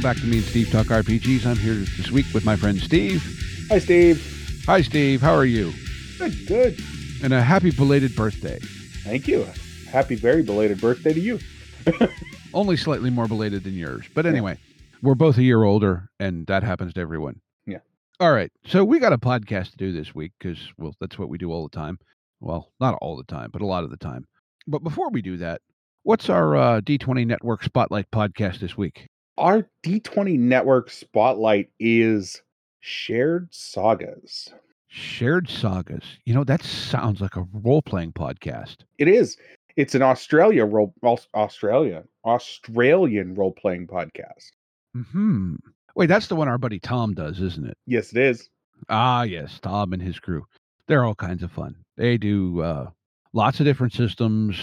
[0.00, 1.44] Welcome back to Me and Steve Talk RPGs.
[1.44, 3.22] I'm here this week with my friend Steve.
[3.68, 4.62] Hi, Steve.
[4.64, 5.20] Hi, Steve.
[5.20, 5.74] How are you?
[6.16, 6.80] Good, good.
[7.22, 8.58] And a happy belated birthday.
[9.04, 9.46] Thank you.
[9.92, 11.38] Happy, very belated birthday to you.
[12.54, 14.06] Only slightly more belated than yours.
[14.14, 14.56] But anyway,
[15.02, 17.38] we're both a year older, and that happens to everyone.
[17.66, 17.80] Yeah.
[18.20, 18.50] All right.
[18.64, 21.52] So we got a podcast to do this week because, well, that's what we do
[21.52, 21.98] all the time.
[22.40, 24.26] Well, not all the time, but a lot of the time.
[24.66, 25.60] But before we do that,
[26.04, 29.10] what's our uh, D20 Network Spotlight podcast this week?
[29.38, 32.42] Our D20 Network spotlight is
[32.80, 34.52] Shared Sagas.
[34.88, 36.04] Shared Sagas.
[36.24, 38.78] You know, that sounds like a role playing podcast.
[38.98, 39.36] It is.
[39.76, 40.94] It's an Australia role,
[41.34, 44.50] Australia, Australian role playing podcast.
[44.94, 45.54] Hmm.
[45.94, 47.76] Wait, that's the one our buddy Tom does, isn't it?
[47.86, 48.50] Yes, it is.
[48.88, 50.44] Ah, yes, Tom and his crew.
[50.86, 51.76] They're all kinds of fun.
[51.96, 52.90] They do uh,
[53.32, 54.58] lots of different systems.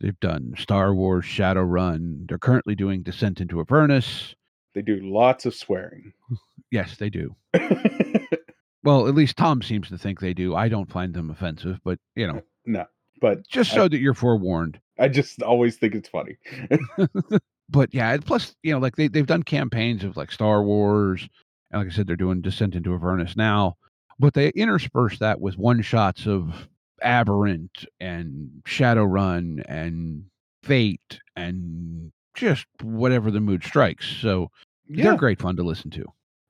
[0.00, 2.28] They've done Star Wars Shadowrun.
[2.28, 4.34] They're currently doing Descent into Avernus.
[4.74, 6.12] They do lots of swearing.
[6.70, 7.34] Yes, they do.
[8.84, 10.54] Well, at least Tom seems to think they do.
[10.54, 12.84] I don't find them offensive, but you know, no,
[13.20, 14.78] but just I- so that you're forewarned.
[14.96, 16.36] I just always think it's funny.
[17.68, 21.28] But yeah, plus, you know, like they they've done campaigns of like Star Wars,
[21.72, 23.76] and like I said, they're doing Descent into Avernus now.
[24.20, 26.68] But they intersperse that with one shots of
[27.02, 30.24] Aberrant and Shadowrun and
[30.62, 34.06] Fate and just whatever the mood strikes.
[34.20, 34.50] So
[34.88, 36.04] yeah, they're great fun to listen to.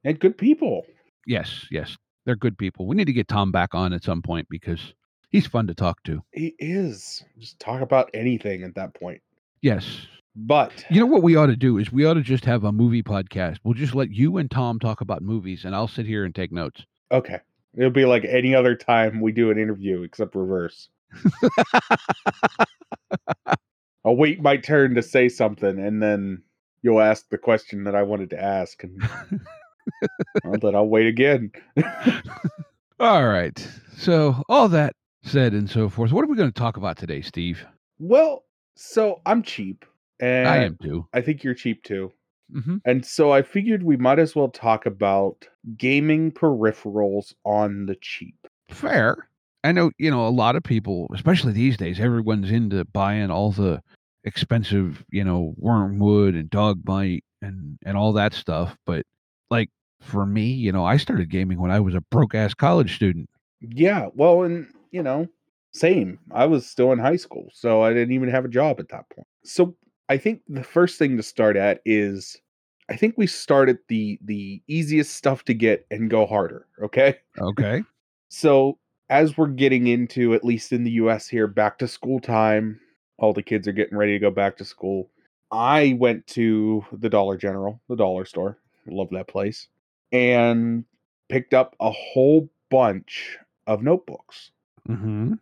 [0.04, 0.84] and good people.
[1.26, 2.86] Yes, yes, they're good people.
[2.86, 4.94] We need to get Tom back on at some point because
[5.30, 6.22] he's fun to talk to.
[6.32, 7.24] He is.
[7.38, 9.20] Just talk about anything at that point.
[9.62, 10.06] Yes.
[10.38, 12.70] But You know what we ought to do is we ought to just have a
[12.72, 13.56] movie podcast.
[13.64, 16.52] We'll just let you and Tom talk about movies and I'll sit here and take
[16.52, 16.84] notes.
[17.10, 17.40] okay,
[17.76, 20.88] it'll be like any other time we do an interview except reverse.
[24.04, 26.42] I'll wait my turn to say something, and then
[26.82, 29.02] you'll ask the question that I wanted to ask, and
[30.44, 31.50] well, then I'll wait again.
[33.00, 33.68] All right.
[33.96, 34.92] So, all that
[35.22, 37.66] said and so forth, what are we going to talk about today, Steve?
[37.98, 38.44] well,
[38.74, 39.84] so I'm cheap,
[40.20, 41.06] and I am too.
[41.12, 42.12] I think you're cheap too.
[42.52, 47.96] Hmm And so I figured we might as well talk about gaming peripherals on the
[48.00, 48.46] cheap.
[48.68, 49.28] Fair.
[49.64, 53.50] I know, you know, a lot of people, especially these days, everyone's into buying all
[53.50, 53.82] the
[54.24, 59.04] expensive, you know, Wyrmwood and Dog Might and and all that stuff, but
[59.50, 59.70] like
[60.00, 63.28] for me, you know, I started gaming when I was a broke ass college student.
[63.60, 65.28] Yeah, well, and you know,
[65.72, 66.18] same.
[66.30, 69.08] I was still in high school, so I didn't even have a job at that
[69.10, 69.26] point.
[69.44, 69.76] So
[70.08, 72.36] I think the first thing to start at is
[72.88, 77.16] I think we start at the the easiest stuff to get and go harder, okay?
[77.40, 77.82] Okay.
[78.28, 78.78] So
[79.08, 82.80] as we're getting into at least in the US here back to school time,
[83.18, 85.10] all the kids are getting ready to go back to school.
[85.50, 88.58] I went to the Dollar General, the dollar store.
[88.86, 89.68] Love that place.
[90.12, 90.84] And
[91.28, 94.50] picked up a whole bunch of notebooks.
[94.86, 95.34] hmm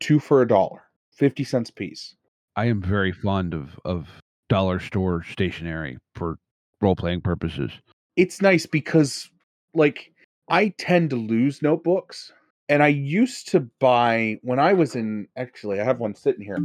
[0.00, 2.16] two for a dollar, 50 cents a piece.
[2.56, 4.08] I am very fond of of
[4.48, 6.38] dollar store stationery for
[6.80, 7.70] role playing purposes.
[8.16, 9.30] It's nice because,
[9.74, 10.12] like,
[10.48, 12.32] I tend to lose notebooks.
[12.68, 16.58] And I used to buy when I was in actually I have one sitting here.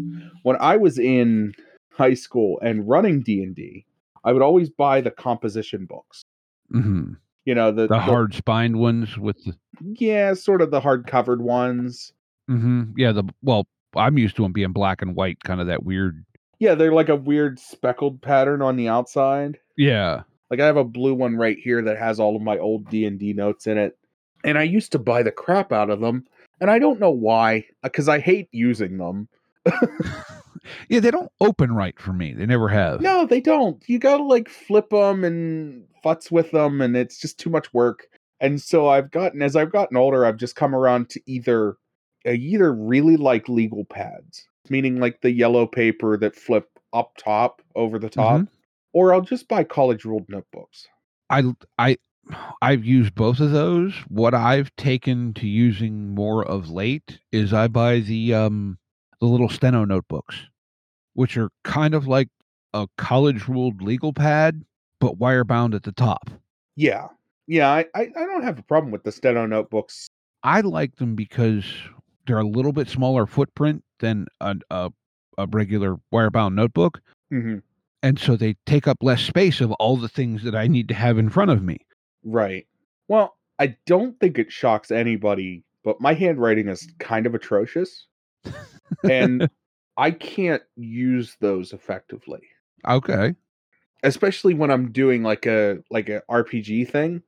[0.44, 1.54] When I was in
[1.92, 3.86] high school and running D&D,
[4.24, 6.22] I would always buy the composition books.
[6.72, 7.14] hmm
[7.46, 11.42] You know, the, The hard spined ones with the yeah, sort of the hard covered
[11.42, 12.14] ones.
[12.48, 13.68] hmm yeah the well
[13.98, 16.24] I'm used to them being black and white, kind of that weird.
[16.60, 19.60] Yeah, they're like a weird speckled pattern on the outside.
[19.78, 20.24] Yeah.
[20.50, 23.06] Like I have a blue one right here that has all of my old D
[23.06, 23.98] and D notes in it,
[24.44, 26.26] and I used to buy the crap out of them,
[26.62, 29.28] and I don't know why, because I hate using them.
[30.90, 32.34] Yeah, they don't open right for me.
[32.34, 33.02] They never have.
[33.02, 33.82] No, they don't.
[33.88, 38.08] You gotta like flip them and futz with them, and it's just too much work.
[38.40, 41.78] And so I've gotten, as I've gotten older, I've just come around to either,
[42.34, 48.00] either really like legal pads, meaning like the yellow paper that flip up top over
[48.00, 48.42] the top,
[48.94, 50.88] or I'll just buy college ruled notebooks.
[51.30, 51.44] I
[51.78, 51.98] I
[52.62, 53.94] I've used both of those.
[54.08, 58.78] What I've taken to using more of late is I buy the um
[59.20, 60.48] the little steno notebooks,
[61.14, 62.30] which are kind of like
[62.74, 64.64] a college ruled legal pad,
[65.00, 66.30] but wire bound at the top.
[66.76, 67.08] Yeah.
[67.48, 70.08] Yeah, I, I, I don't have a problem with the steno notebooks.
[70.44, 71.66] I like them because
[72.28, 74.92] they're a little bit smaller footprint than a a,
[75.38, 77.58] a regular wire bound notebook, hmm
[78.04, 80.94] and so they take up less space of all the things that I need to
[80.94, 81.80] have in front of me.
[82.24, 82.68] Right.
[83.08, 88.06] Well, I don't think it shocks anybody, but my handwriting is kind of atrocious.
[89.10, 89.50] and
[89.98, 92.42] I can't use those effectively.
[92.88, 93.34] Okay.
[94.04, 97.24] Especially when I'm doing like a like a RPG thing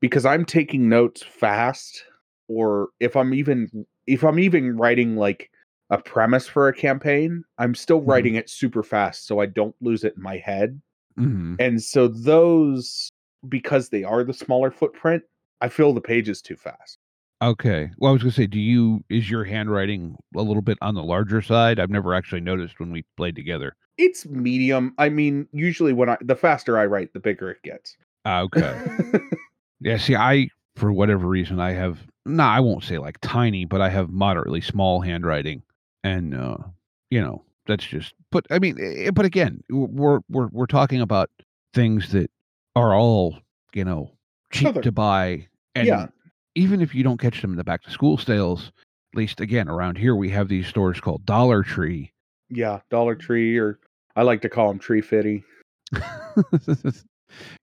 [0.00, 2.04] because I'm taking notes fast
[2.48, 5.50] or if I'm even if I'm even writing like
[5.90, 8.08] a premise for a campaign, I'm still Mhm.
[8.08, 10.80] writing it super fast so I don't lose it in my head.
[11.16, 13.08] hmm And so those
[13.48, 15.22] because they are the smaller footprint,
[15.60, 16.98] I fill the pages too fast.
[17.42, 17.90] Okay.
[17.98, 21.02] Well, I was gonna say, do you is your handwriting a little bit on the
[21.02, 21.78] larger side?
[21.78, 23.76] I've never actually noticed when we played together.
[23.98, 24.94] It's medium.
[24.98, 27.96] I mean, usually when I the faster I write, the bigger it gets.
[28.24, 28.78] Ah, okay.
[29.80, 29.96] yeah.
[29.98, 33.88] See, I for whatever reason I have no, I won't say like tiny, but I
[33.88, 35.62] have moderately small handwriting,
[36.04, 36.58] and uh,
[37.10, 38.14] you know that's just.
[38.30, 41.30] But I mean, eh, but again, we're we're we're talking about
[41.74, 42.30] things that
[42.74, 43.38] are all
[43.74, 44.10] you know
[44.52, 46.06] cheap Other- to buy, and Yeah.
[46.54, 48.72] even if you don't catch them in the back to school sales,
[49.12, 52.12] at least again around here we have these stores called Dollar Tree.
[52.50, 53.78] yeah, Dollar Tree, or
[54.16, 55.42] I like to call them Tree Fitty.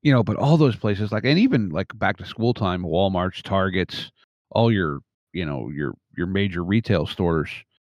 [0.02, 3.42] you know, but all those places, like, and even like back to school time, Walmart's,
[3.42, 4.12] Targets,
[4.54, 5.00] all your,
[5.34, 7.50] you know, your your major retail stores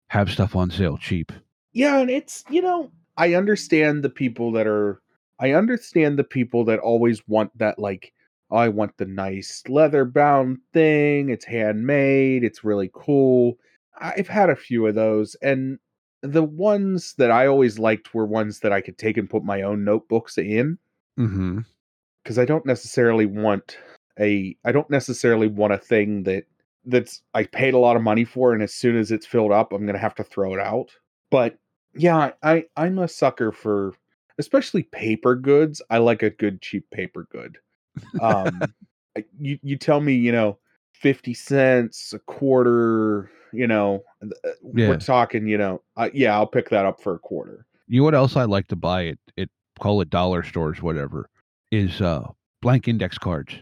[0.08, 1.32] have stuff on sale cheap.
[1.74, 5.02] Yeah, and it's you know I understand the people that are
[5.40, 8.14] I understand the people that always want that like
[8.52, 11.30] "Oh, I want the nice leather bound thing.
[11.30, 12.44] It's handmade.
[12.44, 13.58] It's really cool.
[14.00, 15.80] I've had a few of those, and
[16.22, 19.62] the ones that I always liked were ones that I could take and put my
[19.62, 20.78] own notebooks in.
[21.20, 21.60] Mm-hmm.
[22.24, 23.78] because I don't necessarily want
[24.20, 26.46] a I don't necessarily want a thing that
[26.86, 29.74] that's I paid a lot of money for and as soon as it's filled up
[29.74, 30.92] I'm gonna have to throw it out.
[31.32, 31.58] But
[31.96, 33.94] yeah, I I'm a sucker for
[34.38, 35.82] especially paper goods.
[35.90, 37.58] I like a good cheap paper good.
[38.22, 38.62] Um
[39.40, 40.58] you you tell me, you know,
[40.94, 44.90] 50 cents, a quarter, you know, uh, Yeah.
[44.90, 47.66] we're talking, you know, uh, yeah, I'll pick that up for a quarter.
[47.88, 51.30] You know what else I like to buy at it call it dollar stores, whatever,
[51.72, 52.28] is uh
[52.62, 53.56] blank index cards.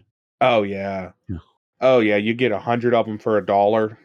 [0.44, 1.12] Oh yeah.
[1.30, 1.38] Yeah.
[1.80, 3.98] Oh yeah, you get a hundred of them for a dollar.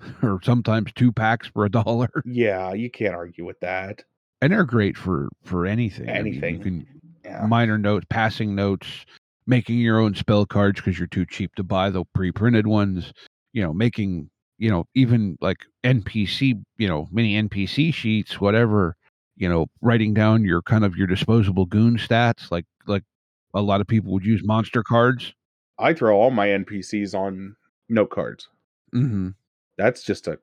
[0.22, 2.08] or sometimes two packs for a dollar.
[2.24, 4.02] Yeah, you can't argue with that.
[4.42, 6.08] And they're great for for anything.
[6.10, 6.54] I mean, Anything.
[6.56, 6.86] you can
[7.24, 7.46] Yeah.
[7.46, 9.06] minor notes, passing notes,
[9.46, 13.12] making your own spell cards because you're too cheap to buy the pre-printed ones.
[13.52, 18.96] You know, making you know even like NPC, you know, mini NPC sheets, whatever.
[19.36, 23.04] You know, writing down your kind of your disposable goon stats, like like
[23.54, 25.32] a lot of people would use monster cards.
[25.78, 27.56] I throw all my NPCs on
[27.88, 28.48] note cards.
[28.94, 29.30] Mm-hmm.
[29.76, 30.38] That's just a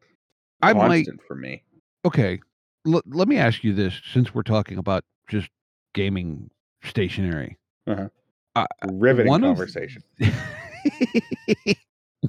[0.62, 1.64] I might constant for me.
[2.06, 2.40] okay.
[2.88, 5.50] L- let me ask you this, since we're talking about just
[5.94, 6.50] gaming
[6.84, 7.58] stationery.
[8.92, 10.04] Riveting one of- conversation.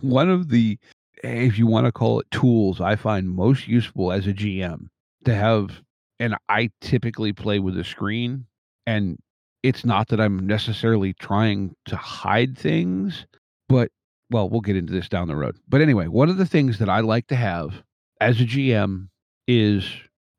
[0.00, 0.78] one of the
[1.24, 4.86] if you want to call it tools i find most useful as a gm
[5.24, 5.82] to have
[6.20, 8.46] and i typically play with a screen
[8.86, 9.18] and
[9.66, 13.26] it's not that i'm necessarily trying to hide things
[13.68, 13.90] but
[14.30, 15.56] well we'll get into this down the road.
[15.68, 17.82] But anyway one of the things that i like to have
[18.20, 19.08] as a gm
[19.48, 19.88] is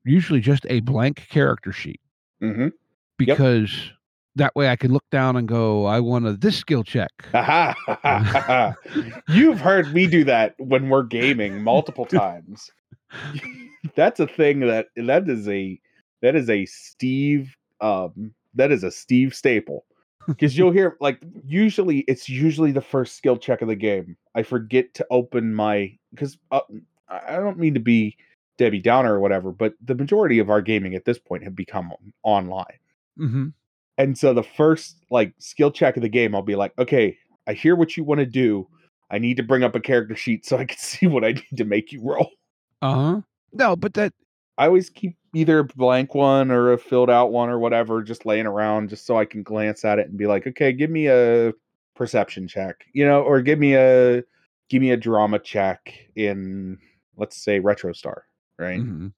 [0.05, 1.99] usually just a blank character sheet
[2.39, 2.69] hmm
[3.17, 3.91] because
[4.35, 7.11] that way i can look down and go i want a this skill check.
[9.29, 12.69] You've heard me do that when we're gaming multiple times.
[13.95, 15.79] That's a thing that that is a
[16.21, 19.85] that is a Steve um that is a Steve staple.
[20.27, 24.17] Because you'll hear like usually it's usually the first skill check of the game.
[24.35, 26.59] I forget to open my because uh,
[27.07, 28.17] I don't mean to be
[28.57, 31.93] Debbie Downer or whatever, but the majority of our gaming at this point have become
[32.23, 32.65] online.
[33.17, 33.47] mm-hmm.
[33.97, 37.53] And so the first like skill check of the game, I'll be like, okay, I
[37.53, 38.67] hear what you want to do.
[39.09, 41.55] I need to bring up a character sheet so I can see what I need
[41.55, 42.31] to make you roll.
[42.81, 43.21] uh-huh
[43.53, 44.13] no but that
[44.57, 48.25] I always keep either a blank one or a filled out one or whatever just
[48.25, 51.07] laying around just so I can glance at it and be like, okay, give me
[51.07, 51.53] a
[51.95, 54.23] perception check, you know, or give me a
[54.69, 56.77] give me a drama check in
[57.17, 58.21] let's say RetroStar,
[58.59, 58.79] right?
[58.81, 59.13] mhm.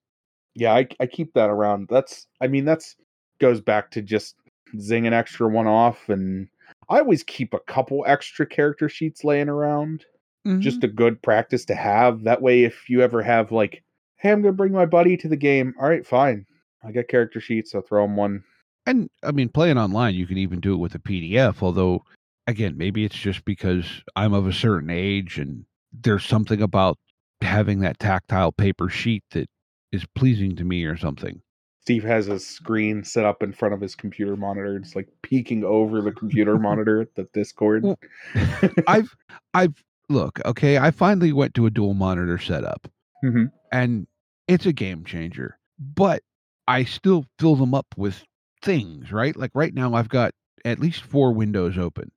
[0.54, 2.96] yeah I, I keep that around that's i mean that's
[3.40, 4.36] goes back to just
[4.78, 6.48] zing an extra one off and
[6.88, 10.04] I always keep a couple extra character sheets laying around.
[10.46, 10.60] Mhm.
[10.60, 12.24] Just a good practice to have.
[12.24, 13.82] That way, if you ever have like,
[14.20, 15.74] hey, I'm gonna bring my buddy to the game.
[15.80, 16.46] All right, fine.
[16.84, 17.74] I got character sheets.
[17.74, 18.42] I'll throw him one.
[18.86, 21.62] And I mean, playing online, you can even do it with a PDF.
[21.62, 22.04] Although,
[22.46, 23.84] again, maybe it's just because
[24.16, 26.98] I'm of a certain age and there's something about
[27.42, 29.48] having that tactile paper sheet that
[29.92, 31.42] is pleasing to me or something.
[31.82, 34.76] Steve has a screen set up in front of his computer monitor.
[34.76, 37.84] It's like peeking over the computer monitor at the Discord.
[37.84, 37.98] Well,
[38.86, 39.14] I've,
[39.54, 42.88] I've, look, okay, I finally went to a dual monitor setup
[43.24, 43.50] Mhm.
[43.72, 44.06] and
[44.50, 46.22] it's a game changer, but
[46.66, 48.24] I still fill them up with
[48.62, 49.36] things, right?
[49.36, 50.32] Like right now, I've got
[50.64, 52.10] at least four windows open.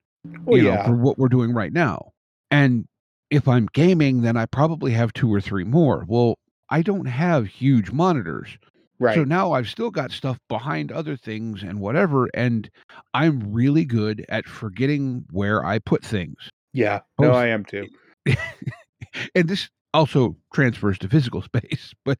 [0.45, 2.11] Well, you know, for what we're doing right now.
[2.49, 2.87] And
[3.29, 6.05] if I'm gaming, then I probably have two or three more.
[6.07, 8.57] Well, I don't have huge monitors.
[8.99, 9.15] right.
[9.15, 12.29] So now I've still got stuff behind other things and whatever.
[12.33, 12.69] And
[13.13, 16.49] I'm really good at forgetting where I put things.
[16.73, 17.01] yeah.
[17.19, 17.87] No, I am too.
[19.35, 22.19] and this also transfers to physical space, but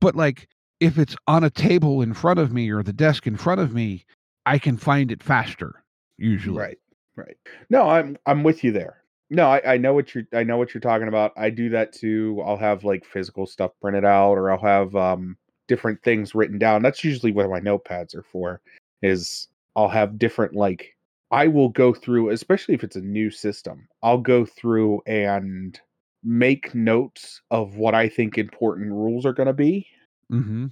[0.00, 0.48] but like
[0.80, 3.72] if it's on a table in front of me or the desk in front of
[3.72, 4.04] me,
[4.44, 5.82] I can find it faster
[6.18, 6.58] usually.
[6.58, 6.78] Right.
[7.16, 7.36] Right.
[7.70, 9.02] No, I'm I'm with you there.
[9.30, 11.32] No, I, I know what you're I know what you're talking about.
[11.36, 12.42] I do that too.
[12.44, 16.82] I'll have like physical stuff printed out or I'll have um different things written down.
[16.82, 18.60] That's usually what my notepads are for.
[19.02, 20.94] Is I'll have different like
[21.30, 25.78] I will go through, especially if it's a new system, I'll go through and
[26.26, 29.86] make notes of what I think important rules are gonna be.
[30.32, 30.66] Mm-hmm.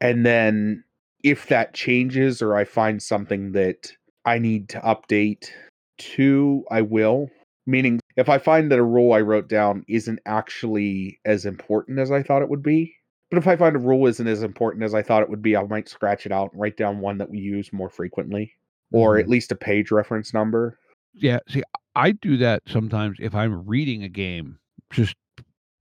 [0.00, 0.84] and then
[1.24, 3.92] if that changes or I find something that
[4.24, 5.50] I need to update
[5.98, 7.28] to, I will.
[7.66, 12.10] Meaning, if I find that a rule I wrote down isn't actually as important as
[12.10, 12.94] I thought it would be,
[13.30, 15.56] but if I find a rule isn't as important as I thought it would be,
[15.56, 18.52] I might scratch it out and write down one that we use more frequently,
[18.92, 20.78] or at least a page reference number.
[21.14, 21.62] Yeah, see,
[21.94, 24.58] I do that sometimes if I'm reading a game,
[24.92, 25.14] just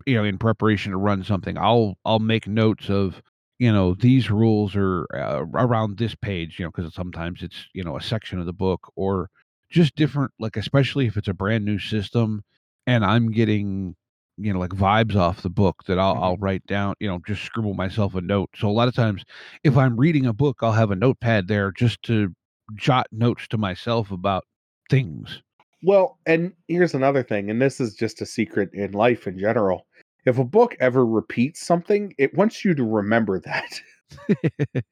[0.05, 1.57] you know, in preparation to run something.
[1.57, 3.21] I'll I'll make notes of
[3.59, 7.83] you know these rules are uh, around this page, you know, because sometimes it's you
[7.83, 9.29] know a section of the book or
[9.69, 12.43] just different, like especially if it's a brand new system
[12.87, 13.95] and I'm getting
[14.37, 17.43] you know like vibes off the book that I'll I'll write down, you know, just
[17.43, 18.49] scribble myself a note.
[18.55, 19.23] So a lot of times,
[19.63, 22.33] if I'm reading a book, I'll have a notepad there just to
[22.75, 24.45] jot notes to myself about
[24.89, 25.41] things.
[25.83, 29.87] Well, and here's another thing, and this is just a secret in life in general.
[30.25, 33.81] If a book ever repeats something, it wants you to remember that.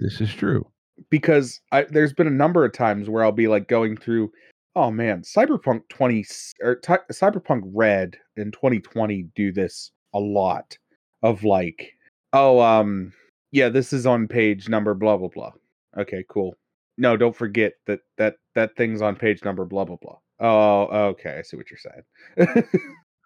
[0.00, 0.64] this is true.
[1.10, 4.30] because I, there's been a number of times where I'll be like going through,
[4.76, 6.24] oh man, Cyberpunk 20
[6.62, 10.76] or Ty Cyberpunk Red in 2020 do this a lot
[11.22, 11.92] of like,
[12.32, 13.12] oh um
[13.52, 15.52] yeah, this is on page number blah blah blah.
[15.98, 16.54] Okay, cool.
[17.00, 20.18] No, don't forget that that that thing's on page number blah blah blah.
[20.38, 22.64] Oh, okay, I see what you're saying.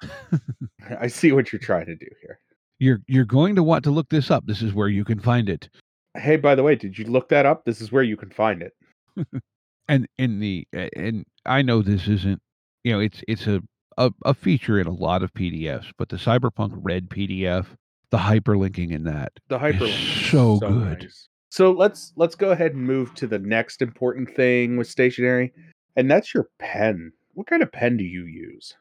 [1.00, 2.38] I see what you're trying to do here.
[2.78, 4.46] You're you're going to want to look this up.
[4.46, 5.68] This is where you can find it.
[6.16, 7.64] Hey, by the way, did you look that up?
[7.64, 8.72] This is where you can find it.
[9.86, 12.40] And in the and I know this isn't
[12.84, 13.60] you know it's it's a
[13.98, 17.66] a, a feature in a lot of PDFs, but the Cyberpunk Red PDF,
[18.10, 19.88] the hyperlinking in that The is hyperlink
[20.22, 21.02] is so good.
[21.02, 21.28] nice.
[21.54, 25.52] So let's let's go ahead and move to the next important thing with stationery,
[25.94, 27.12] and that's your pen.
[27.34, 28.75] What kind of pen do you use?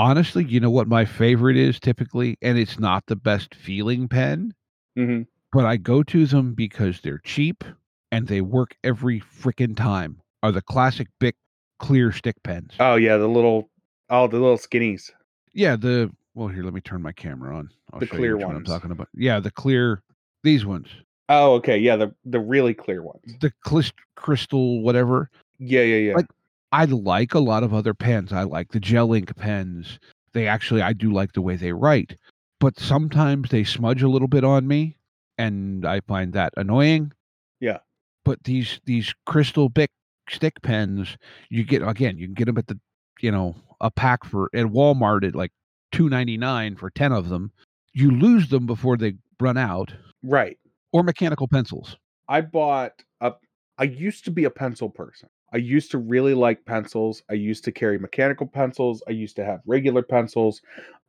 [0.00, 4.52] Honestly, you know what my favorite is typically, and it's not the best feeling pen,
[4.98, 5.22] Mm-hmm.
[5.52, 7.62] but I go to them because they're cheap
[8.10, 10.20] and they work every freaking time.
[10.42, 11.36] Are the classic Bic
[11.78, 12.72] clear stick pens?
[12.80, 13.70] Oh yeah, the little
[14.10, 15.12] oh the little skinnies.
[15.54, 17.68] Yeah, the well here, let me turn my camera on.
[17.92, 19.06] I'll The show you clear which one I'm talking about.
[19.14, 20.02] Yeah, the clear
[20.42, 20.88] these ones.
[21.28, 23.22] Oh okay, yeah the the really clear ones.
[23.40, 23.52] The
[24.16, 25.30] crystal whatever.
[25.58, 26.14] Yeah yeah yeah.
[26.14, 26.26] Like-
[26.70, 28.30] I like a lot of other pens.
[28.30, 29.98] I like the gel ink pens.
[30.34, 32.16] They actually I do like the way they write.
[32.60, 34.96] But sometimes they smudge a little bit on me
[35.38, 37.12] and I find that annoying.
[37.60, 37.78] Yeah.
[38.24, 39.90] But these these crystal Bic
[40.28, 41.16] stick pens,
[41.48, 42.78] you get again, you can get them at the
[43.20, 45.52] you know, a pack for at Walmart at like
[45.90, 47.50] two ninety nine for ten of them.
[47.94, 49.92] You lose them before they run out.
[50.22, 50.58] right.
[50.92, 51.96] Or mechanical pencils.
[52.28, 53.32] I bought a.
[53.78, 55.28] I used to be a pencil person.
[55.52, 57.22] I used to really like pencils.
[57.30, 59.02] I used to carry mechanical pencils.
[59.08, 60.60] I used to have regular pencils.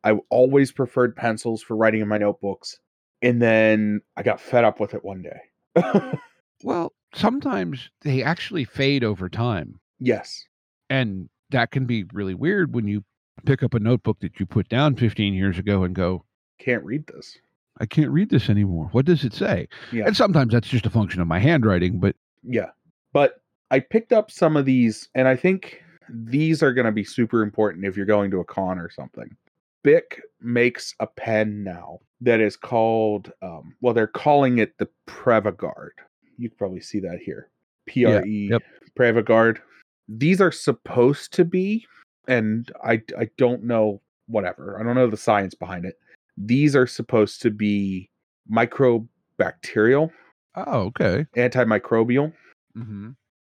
[0.04, 2.80] I always preferred pencils for writing in my notebooks.
[3.22, 5.42] And then I got fed up with it one day.
[6.64, 9.80] Well, sometimes they actually fade over time.
[10.00, 10.44] yes.
[10.90, 13.04] And that can be really weird when you
[13.46, 16.26] pick up a notebook that you put down 15 years ago and go,
[16.60, 17.38] Can't read this.
[17.80, 18.90] I can't read this anymore.
[18.92, 19.68] What does it say?
[19.92, 20.06] Yeah.
[20.06, 22.70] And sometimes that's just a function of my handwriting, but Yeah.
[23.14, 27.04] But I picked up some of these, and I think these are going to be
[27.04, 29.36] super important if you're going to a con or something.
[29.84, 35.92] Bic makes a pen now that is called, um, well, they're calling it the PrevaGuard.
[36.38, 37.50] You can probably see that here.
[37.86, 38.62] P R E yep.
[38.98, 39.60] PrevaGuard.
[40.08, 41.86] These are supposed to be,
[42.28, 44.80] and I I don't know whatever.
[44.80, 45.96] I don't know the science behind it.
[46.40, 48.10] These are supposed to be
[48.52, 50.10] microbacterial,
[50.56, 51.26] Oh, okay.
[51.36, 52.34] antimicrobial.
[52.78, 53.10] Mm-hmm.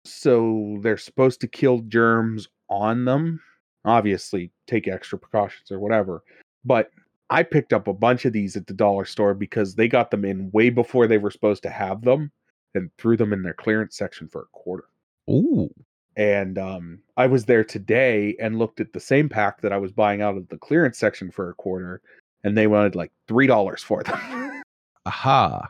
[0.04, 3.40] So they're supposed to kill germs on them.
[3.86, 6.24] Obviously, take extra precautions or whatever.
[6.66, 6.90] But
[7.30, 10.26] I picked up a bunch of these at the dollar store because they got them
[10.26, 12.32] in way before they were supposed to have them
[12.76, 14.86] and threw them in their clearance section for a quarter.
[15.30, 15.70] Ooh.
[16.18, 19.92] And um, I was there today and looked at the same pack that I was
[19.92, 22.02] buying out of the clearance section for a quarter,
[22.44, 24.62] and they wanted like three dollars for them.
[25.06, 25.68] Aha.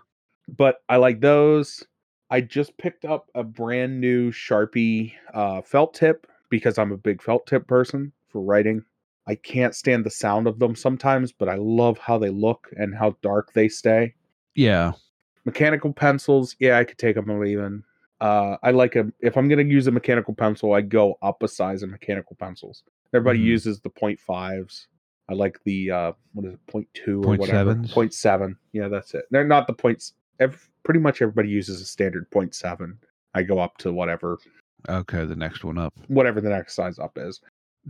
[0.57, 1.83] but I like those.
[2.29, 7.21] I just picked up a brand new Sharpie uh, felt tip because I'm a big
[7.21, 8.83] felt tip person for writing.
[9.27, 12.95] I can't stand the sound of them sometimes, but I love how they look and
[12.95, 14.13] how dark they stay.
[14.55, 14.93] Yeah.
[15.45, 17.83] Mechanical pencils, yeah, I could take them or leave them.
[18.19, 21.47] Uh, I like a if I'm gonna use a mechanical pencil, I go up a
[21.47, 22.83] size in mechanical pencils.
[23.13, 23.45] Everybody Mhm.
[23.45, 24.87] uses the point fives.
[25.31, 27.71] I like the uh, what is it, point two or Point whatever.
[27.71, 27.91] sevens?
[27.93, 28.57] Point seven.
[28.73, 29.25] Yeah, that's it.
[29.31, 30.13] They're not the points.
[30.41, 32.97] Ev- pretty much everybody uses a standard point seven.
[33.33, 34.37] I go up to whatever
[34.89, 35.93] Okay, the next one up.
[36.07, 37.39] whatever the next size up is.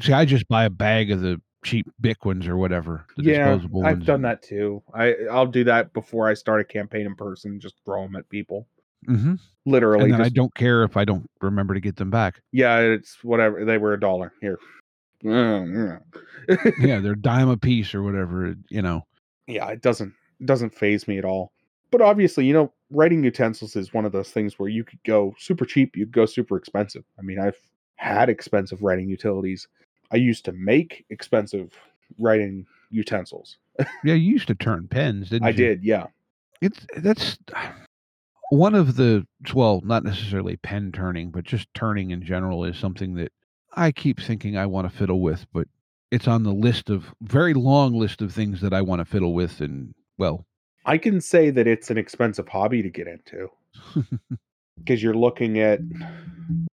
[0.01, 3.05] See, I just buy a bag of the cheap Bic ones or whatever.
[3.17, 4.83] The yeah, I've done that too.
[4.93, 7.59] I I'll do that before I start a campaign in person.
[7.59, 8.67] Just throw them at people.
[9.07, 12.41] hmm Literally, And then I don't care if I don't remember to get them back.
[12.51, 13.63] yeah, it's whatever.
[13.65, 14.59] They were a dollar here.
[15.23, 16.01] Mm,
[16.79, 18.55] yeah, they're dime a piece or whatever.
[18.69, 19.05] You know.
[19.47, 21.51] yeah, it doesn't it doesn't phase me at all.
[21.91, 25.35] But obviously, you know, writing utensils is one of those things where you could go
[25.37, 27.03] super cheap, you could go super expensive.
[27.19, 27.59] I mean, I've
[27.95, 29.67] had expensive writing utilities.
[30.11, 31.73] I used to make expensive
[32.17, 33.57] writing utensils.
[33.79, 35.55] Yeah, you used to turn pens, didn't I you?
[35.55, 36.07] did, yeah.
[36.61, 37.37] It's that's
[38.51, 43.15] one of the well, not necessarily pen turning, but just turning in general is something
[43.15, 43.31] that
[43.73, 45.67] I keep thinking I want to fiddle with, but
[46.11, 49.33] it's on the list of very long list of things that I want to fiddle
[49.33, 50.45] with and well,
[50.85, 53.49] I can say that it's an expensive hobby to get into.
[54.77, 55.79] Because you're looking at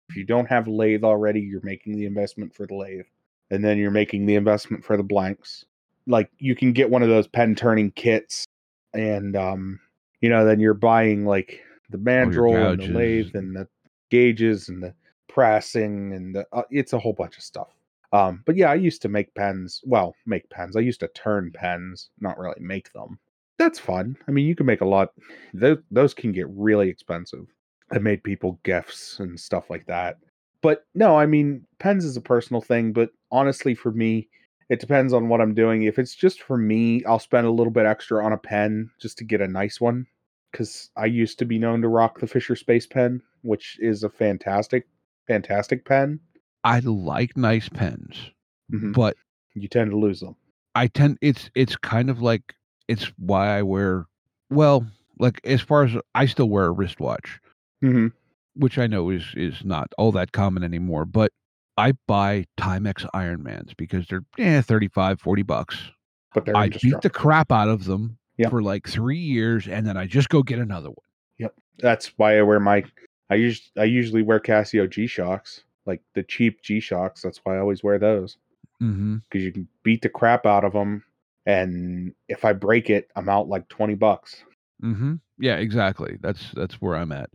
[0.07, 3.05] if you don't have lathe already, you're making the investment for the lathe,
[3.49, 5.65] and then you're making the investment for the blanks.
[6.05, 8.45] Like you can get one of those pen turning kits,
[8.93, 9.81] and um,
[10.21, 13.67] you know, then you're buying like the mandrel and the lathe and the
[14.09, 14.93] gauges and the
[15.37, 17.67] pressing and the uh, it's a whole bunch of stuff.
[18.11, 19.81] Um, but yeah, I used to make pens.
[19.85, 20.75] Well, make pens.
[20.75, 23.19] I used to turn pens, not really make them.
[23.59, 24.17] That's fun.
[24.27, 25.09] I mean, you can make a lot.
[25.53, 27.45] Those those can get really expensive.
[27.91, 30.17] I made people gifts and stuff like that.
[30.63, 32.91] But no, I mean, pens is a personal thing.
[32.91, 34.29] But honestly, for me,
[34.69, 35.83] it depends on what I'm doing.
[35.83, 39.19] If it's just for me, I'll spend a little bit extra on a pen just
[39.19, 40.07] to get a nice one.
[40.51, 44.09] Because I used to be known to rock the Fisher Space Pen, which is a
[44.09, 44.87] fantastic,
[45.27, 46.19] fantastic pen.
[46.63, 48.31] I like nice pens,
[48.71, 48.93] Mhm.
[48.93, 49.15] but
[49.55, 50.35] You tend to lose them.
[50.75, 52.53] I tend it's it's kind of like
[52.87, 54.05] it's why I wear
[54.49, 54.85] well,
[55.19, 57.39] like as far as I still wear a wristwatch,
[57.83, 58.07] Mm-hmm.
[58.55, 61.31] which I know is is not all that common anymore, but
[61.77, 65.91] I buy Timex Ironmans because they're eh, 35, 40 bucks.
[66.33, 68.49] But they're I beat the crap out of them Yeah.
[68.49, 71.05] for like three years, and then I just go get another one.
[71.39, 72.83] Yep, that's why I wear my.
[73.29, 77.21] I use I usually wear Casio G Shocks, like the cheap G Shocks.
[77.21, 78.37] That's why I always wear those
[78.81, 79.17] Mm-hmm.
[79.23, 81.03] because you can beat the crap out of them,
[81.47, 84.43] and if I break it, I'm out like twenty bucks.
[84.83, 85.15] Mm-hmm.
[85.39, 86.17] Yeah, exactly.
[86.21, 87.31] That's that's where I'm at.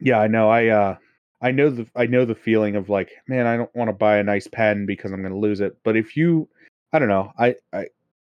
[0.00, 0.48] Yeah, I know.
[0.50, 0.96] I uh,
[1.42, 4.18] I know the I know the feeling of like, man, I don't want to buy
[4.18, 5.76] a nice pen because I'm going to lose it.
[5.82, 6.48] But if you,
[6.92, 7.86] I don't know, I I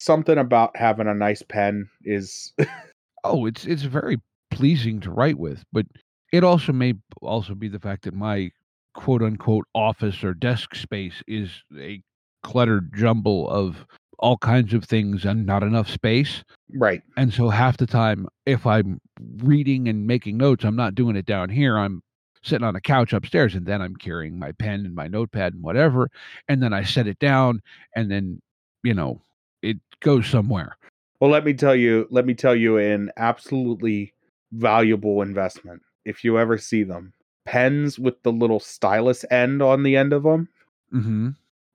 [0.00, 2.52] something about having a nice pen is
[3.24, 5.86] Oh, it's it's very pleasing to write with, but
[6.32, 8.50] it also may also be the fact that my
[8.94, 12.02] quote unquote office or desk space is a
[12.42, 13.86] cluttered jumble of
[14.18, 16.42] all kinds of things and not enough space.
[16.74, 17.02] right.
[17.16, 19.00] And so half the time, if I'm
[19.36, 21.78] reading and making notes, I'm not doing it down here.
[21.78, 22.02] I'm
[22.42, 25.62] sitting on a couch upstairs, and then I'm carrying my pen and my notepad and
[25.62, 26.10] whatever.
[26.48, 27.62] And then I set it down,
[27.94, 28.42] and then,
[28.82, 29.22] you know,
[29.62, 30.76] it goes somewhere.
[31.20, 34.14] Well, let me tell you, let me tell you an absolutely
[34.52, 35.82] valuable investment.
[36.08, 37.14] If you ever see them,
[37.46, 40.48] pens with the little stylus end on the end of them,
[40.92, 41.28] hmm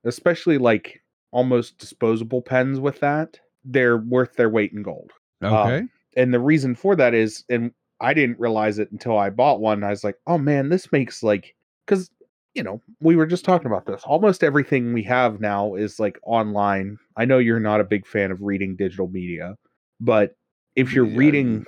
[0.04, 5.12] especially like almost disposable pens with that, they're worth their weight in gold.
[5.44, 5.88] Okay.
[6.16, 9.84] And the reason for that is, and I didn't realize it until I bought one.
[9.84, 12.12] I was like, oh man, this makes like because
[12.54, 14.04] you know we were just talking about this.
[14.06, 16.98] Almost everything we have now is like online.
[17.18, 19.56] I know you're not a big fan of reading digital media,
[20.00, 20.36] but
[20.76, 21.66] if you're Yeah, reading,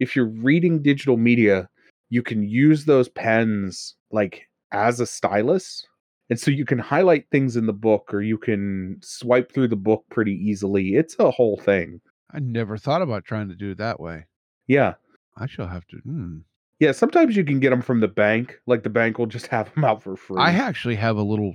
[0.00, 1.68] if you're reading digital media,
[2.10, 5.86] you can use those pens like as a stylus.
[6.30, 9.76] And so you can highlight things in the book or you can swipe through the
[9.76, 10.94] book pretty easily.
[10.94, 12.00] It's a whole thing.
[12.32, 14.26] I never thought about trying to do it that way.
[14.66, 14.94] Yeah.
[15.38, 15.96] I shall have to.
[15.98, 16.38] Hmm.
[16.80, 18.60] Yeah, sometimes you can get them from the bank.
[18.66, 20.40] Like the bank will just have them out for free.
[20.40, 21.54] I actually have a little.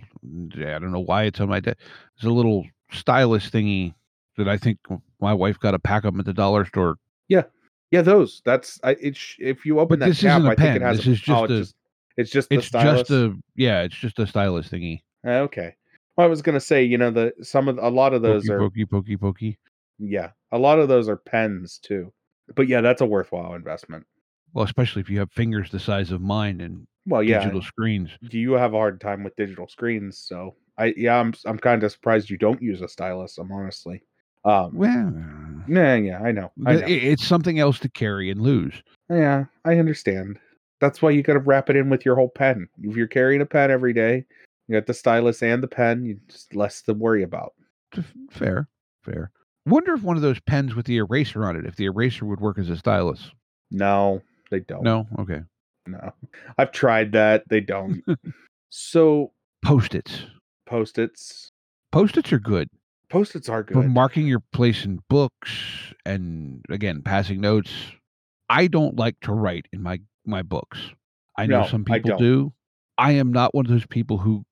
[0.56, 1.78] I don't know why it's on my desk.
[2.16, 3.94] It's a little stylus thingy
[4.38, 4.80] that I think
[5.22, 6.96] my wife got a pack of them at the dollar store.
[7.30, 7.44] yeah,
[8.02, 8.42] those.
[8.46, 8.92] That's I.
[9.00, 10.82] It's if you open But that this cap, isn't a I think it pen.
[10.82, 10.98] has.
[10.98, 11.76] This a- is oh, just a- it's just
[12.18, 13.00] it's just the It's stylus.
[13.02, 13.82] just a yeah.
[13.82, 15.02] It's just a stylus thingy.
[15.26, 15.76] Uh, okay.
[16.18, 18.54] Well, I was gonna say, you know, the some of a lot of those Pokey,
[18.54, 19.60] are pokey, pokey, pokey.
[20.00, 22.12] yeah, a lot of those are pens too.
[22.56, 24.06] But yeah, that's a worthwhile investment.
[24.54, 28.12] Well, especially if you have fingers the size of mine and Well, yeah, digital screens.
[28.30, 31.84] Do you have a hard time with digital screens, so I yeah, I'm I'm kind
[31.84, 33.40] of surprised you don't use a stylus.
[33.40, 34.04] I'm honestly.
[34.46, 35.14] Um, Well,
[35.68, 36.84] yeah, yeah, I know, I know.
[36.86, 38.74] it's something else to carry and lose.
[39.10, 40.40] Yeah, I understand.
[40.82, 42.68] That's why you got to wrap it in with your whole pen.
[42.82, 44.26] If you're carrying a pen every day,
[44.68, 46.04] you got the stylus and the pen.
[46.04, 47.54] You just less to worry about.
[48.32, 48.68] Fair,
[49.04, 49.32] fair.
[49.66, 52.42] Wonder if one of those pens with the eraser on it, if the eraser would
[52.42, 53.32] work as a stylus.
[53.72, 54.84] No, they don't.
[54.84, 55.40] No, okay.
[55.88, 56.12] no.
[56.58, 57.48] I've tried that.
[57.48, 58.04] They don't.
[58.70, 59.32] so
[59.64, 60.26] Post-its.
[60.66, 61.50] post-its,
[61.94, 62.68] Post-its are good
[63.14, 63.74] post-its are good.
[63.74, 67.72] for marking your place in books and again passing notes.
[68.50, 70.80] I don't like to write in my my books.
[71.38, 72.20] I know No, some people don't.
[72.20, 72.54] do.
[72.98, 74.44] I am not one of those people who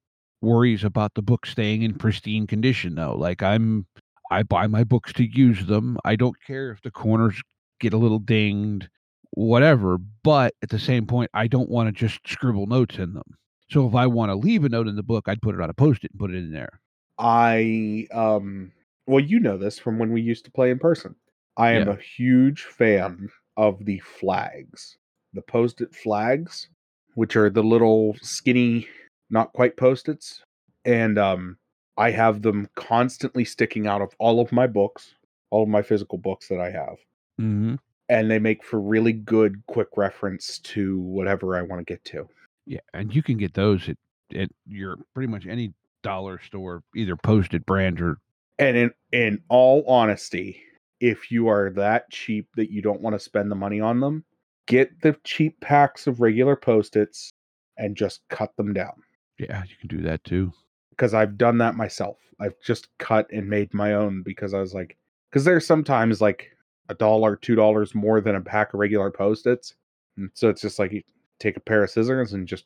[0.42, 3.16] worries about the book staying in pristine condition though.
[3.16, 3.86] Like I'm
[4.32, 5.98] I buy my books to use them.
[6.06, 7.42] I don't care if the corners
[7.80, 8.90] get a little dinged,
[9.32, 13.38] whatever, but at the same point I don't want to just scribble notes in them.
[13.70, 15.70] So if I want to leave a note in the book, I'd put it on
[15.70, 16.81] a post-it and put it in there.
[17.22, 18.72] I um
[19.08, 21.16] well, you know this from when we used to play in person.
[21.58, 21.94] I am Yeah.
[21.94, 24.98] a huge fan of the flags.
[25.34, 26.70] The post-it flags,
[27.16, 28.88] which are the little skinny
[29.30, 30.44] not quite post-its
[30.84, 31.58] and um
[31.98, 35.14] I have them constantly sticking out of all of my books,
[35.52, 36.98] all of my physical books that I have.
[37.40, 37.76] Mm-hmm.
[38.10, 42.28] And they make for really good quick reference to whatever I want to get to.
[42.66, 43.98] Yeah, and you can get those at,
[44.36, 48.18] at your pretty much any dollar store, either Post-it brand or
[48.60, 50.62] And in in all honesty,
[51.00, 54.24] if you are that cheap that you don't want to spend the money on them,
[54.68, 57.32] get the cheap packs of regular post-its
[57.78, 58.94] and just cut them down.
[59.40, 60.52] yeah, you can do that too.
[60.92, 62.18] Because I've done that myself.
[62.40, 64.98] I've just cut and made my own because I was like,
[65.30, 66.52] because there's sometimes like
[66.90, 69.74] a dollar, two dollars more than a pack of regular post-its.
[70.18, 71.02] And so it's just like you
[71.40, 72.66] take a pair of scissors and just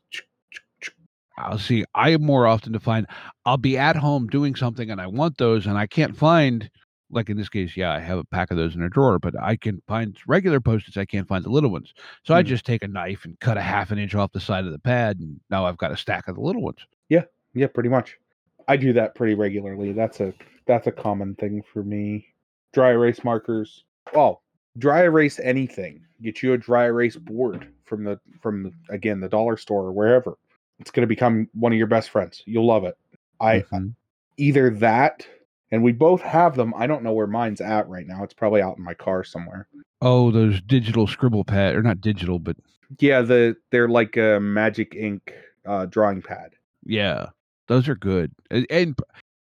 [1.38, 1.84] I'll see.
[1.94, 3.08] I more often to find
[3.46, 6.70] I'll be at home doing something and I want those and I can't find
[7.12, 9.36] like in this case, yeah, I have a pack of those in a drawer, but
[9.40, 10.98] I can find regular post-its.
[10.98, 11.94] I can't find the little ones.
[12.24, 12.48] So I Mhm.
[12.48, 14.80] just take a knife and cut a half an inch off the side of the
[14.80, 16.80] pad, and now I've got a stack of the little ones.
[17.10, 18.18] Yeah, Yeah, pretty much.
[18.68, 19.94] I do that pretty regularly.
[19.94, 20.34] That's a
[20.66, 22.26] that's a common thing for me.
[22.74, 23.84] Dry erase markers.
[24.16, 24.40] Oh,
[24.80, 26.02] dry erase anything.
[26.24, 29.92] Get you a dry erase board from the from the, again the dollar store or
[29.94, 30.38] wherever.
[30.80, 32.44] It's going to become one of your best friends.
[32.46, 32.98] You'll love it.
[33.40, 33.94] I Mhm.
[34.38, 35.28] either that
[35.72, 36.74] and we both have them.
[36.76, 38.24] I don't know where mine's at right now.
[38.24, 39.68] It's probably out in my car somewhere.
[40.02, 42.58] Oh, those digital scribble pad or not digital, but
[43.00, 45.34] Yeah, the they're like a magic ink
[45.66, 46.52] uh, drawing pad.
[46.86, 47.28] yeah,
[47.68, 48.32] those are good.
[48.52, 48.96] And, and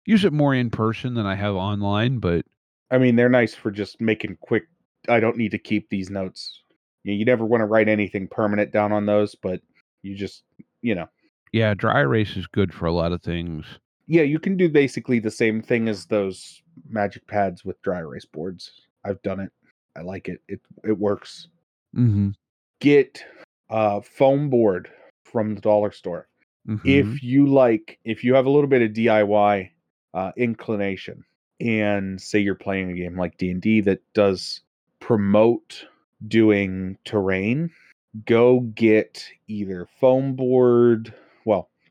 [0.07, 2.45] use it more in person than I have online, but
[2.91, 4.65] I mean, they're nice for just making quick.
[5.09, 6.63] I don't need to keep these notes.
[7.05, 9.61] You, you never want to write anything permanent down on those, but
[10.03, 10.45] you just,
[10.83, 11.09] you know,
[11.53, 13.65] yeah, dry erase is good for a lot of things.
[14.07, 18.25] yeah, you can do basically the same thing as those magic pads with dry erase
[18.25, 18.73] boards.
[19.05, 19.53] I've done it.
[19.97, 20.41] I like it.
[20.49, 21.49] It it works.
[21.95, 22.31] Mm-hmm.
[22.81, 23.25] Get
[23.71, 24.91] a foam board
[25.25, 26.29] from the dollar store.
[26.67, 26.87] mm-hmm.
[26.89, 29.71] if you like if you have a little bit of diy
[30.15, 31.25] uh, inclination
[31.61, 34.61] and say you're playing a game like d&d that does
[35.01, 35.87] promote
[36.29, 37.71] doing terrain
[38.27, 41.15] go get either foam board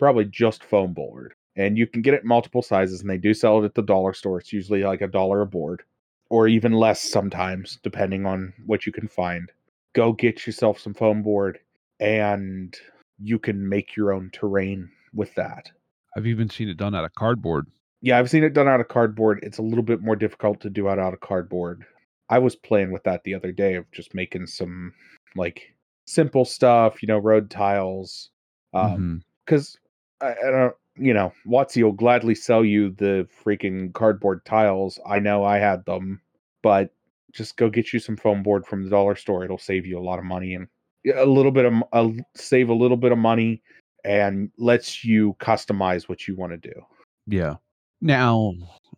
[0.02, 3.62] probably just foam board and you can get it multiple sizes and they do sell
[3.62, 5.84] it at the dollar store it's usually like a dollar a board
[6.30, 9.52] or even less sometimes depending on what you can find
[9.94, 11.60] go get yourself some foam board
[12.00, 12.78] and
[13.20, 15.70] you can make your own terrain with that.
[16.18, 17.68] I've even seen it done out of cardboard.
[18.02, 19.40] Yeah, I've seen it done out of cardboard.
[19.44, 21.86] It's a little bit more difficult to do it out of cardboard.
[22.30, 24.94] I was playing with that the other day of just making some
[25.36, 25.76] like
[26.08, 28.32] simple stuff, you know, road tiles.
[28.74, 29.24] Um, Mhm.
[29.46, 29.78] because
[30.22, 35.00] I, I don't, you know, Watsy will gladly sell you the freaking cardboard tiles.
[35.06, 36.22] I know I had them,
[36.62, 36.92] but
[37.32, 39.44] just go get you some foam board from the dollar store.
[39.44, 40.68] It'll save you a lot of money and
[41.16, 43.62] a little bit of a, save a little bit of money
[44.04, 46.82] and lets you customize what you want to do.
[47.28, 47.56] Yeah.
[48.02, 48.54] Now,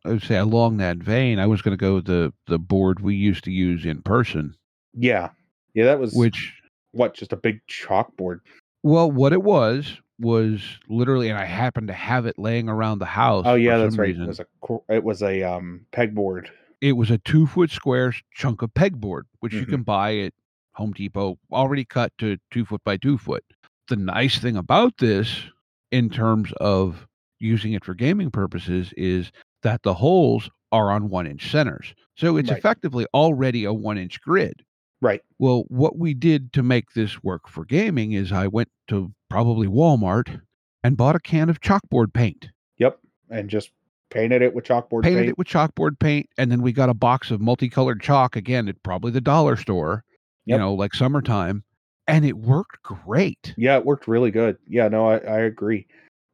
[0.06, 3.16] I would say along that vein, I was going to go the the board we
[3.16, 4.56] used to use in person,
[4.94, 5.30] Yeah,
[5.74, 6.54] yeah, that was which
[6.92, 8.40] what just a big chalkboard.
[8.82, 13.06] well, what it was was literally, and I happened to have it laying around the
[13.06, 13.46] house.
[13.48, 14.08] Oh yeah, that's right.
[14.08, 14.24] reason.
[14.24, 14.46] It was a
[14.90, 16.48] it was a um pegboard.
[16.82, 19.70] it was a two foot square chunk of pegboard, which you Mhm.
[19.70, 20.34] can buy at
[20.74, 23.44] Home Depot, already cut to two foot by two foot.
[23.90, 25.44] The nice thing about this,
[25.92, 27.06] in terms of
[27.40, 29.32] using it for gaming purposes, is
[29.62, 31.94] that the holes are on one inch centers.
[32.18, 32.58] So it's Right.
[32.58, 34.64] effectively already a one inch grid.
[35.02, 35.22] Right.
[35.38, 39.68] Well, what we did to make this work for gaming is I went to probably
[39.68, 40.42] Walmart
[40.84, 42.50] and bought a can of chalkboard paint.
[42.78, 43.00] Yep,
[43.32, 43.72] and just
[44.12, 45.30] painted it with chalkboard painted paint.
[45.30, 48.84] it with chalkboard paint, and then we got a box of multicolored chalk again at
[48.84, 50.04] probably the dollar store,
[50.46, 51.64] you know, like summertime,
[52.08, 53.56] and it worked great.
[53.58, 54.56] Yeah, it worked really good.
[54.68, 55.88] Yeah, no, I, I agree.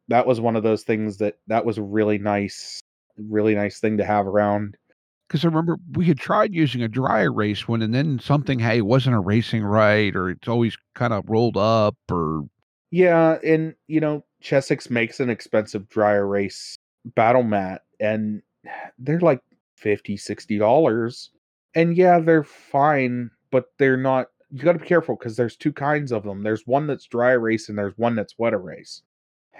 [0.09, 2.81] That was one of those things that that was a really nice,
[3.17, 4.75] really nice thing to have around.
[5.29, 8.79] Because I remember we had tried using a dry erase one, and then something, hey,
[8.79, 12.43] it wasn't erasing right, or it's always kind of rolled up, or
[12.91, 16.75] Yeah, and you know, Chessex makes an expensive dry erase
[17.06, 18.41] battle mat, and
[18.97, 19.41] they're like
[19.75, 21.32] 50 60 dollars.
[21.75, 24.28] And yeah, they're fine, but they're not.
[24.52, 26.41] You got to be careful because there's two kinds of them.
[26.41, 29.04] There's one that's dry erase, and there's one that's wet erase.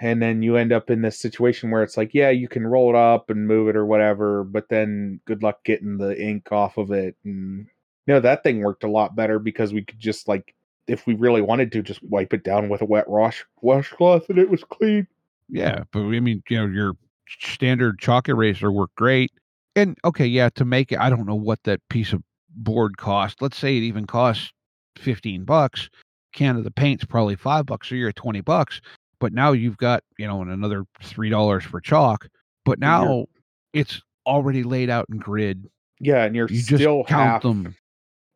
[0.00, 2.88] And then you end up in this situation where it's like, yeah, you can roll
[2.90, 6.78] it up and move it or whatever, but then good luck getting the ink off
[6.78, 7.16] of it.
[7.24, 7.66] And
[8.06, 10.54] you know, that thing worked a lot better because we could just like
[10.86, 14.38] if we really wanted to, just wipe it down with a wet wash washcloth and
[14.38, 15.06] it was clean.
[15.48, 15.84] yeah.
[15.92, 16.94] But I mean, you know, your
[17.38, 19.32] standard chalk eraser worked great.
[19.76, 23.40] And okay, yeah, to make it, I don't know what that piece of board cost.
[23.40, 24.52] Let's say it even costs
[24.98, 25.88] 15 bucks.
[26.32, 28.80] Can of the paint's probably five bucks, so you're at 20 bucks.
[29.18, 32.28] But now you've got, you know, another $3 for chalk.
[32.64, 33.26] But now
[33.72, 35.68] it's already laid out in grid.
[35.98, 37.74] Yeah, and you're You just still count half them.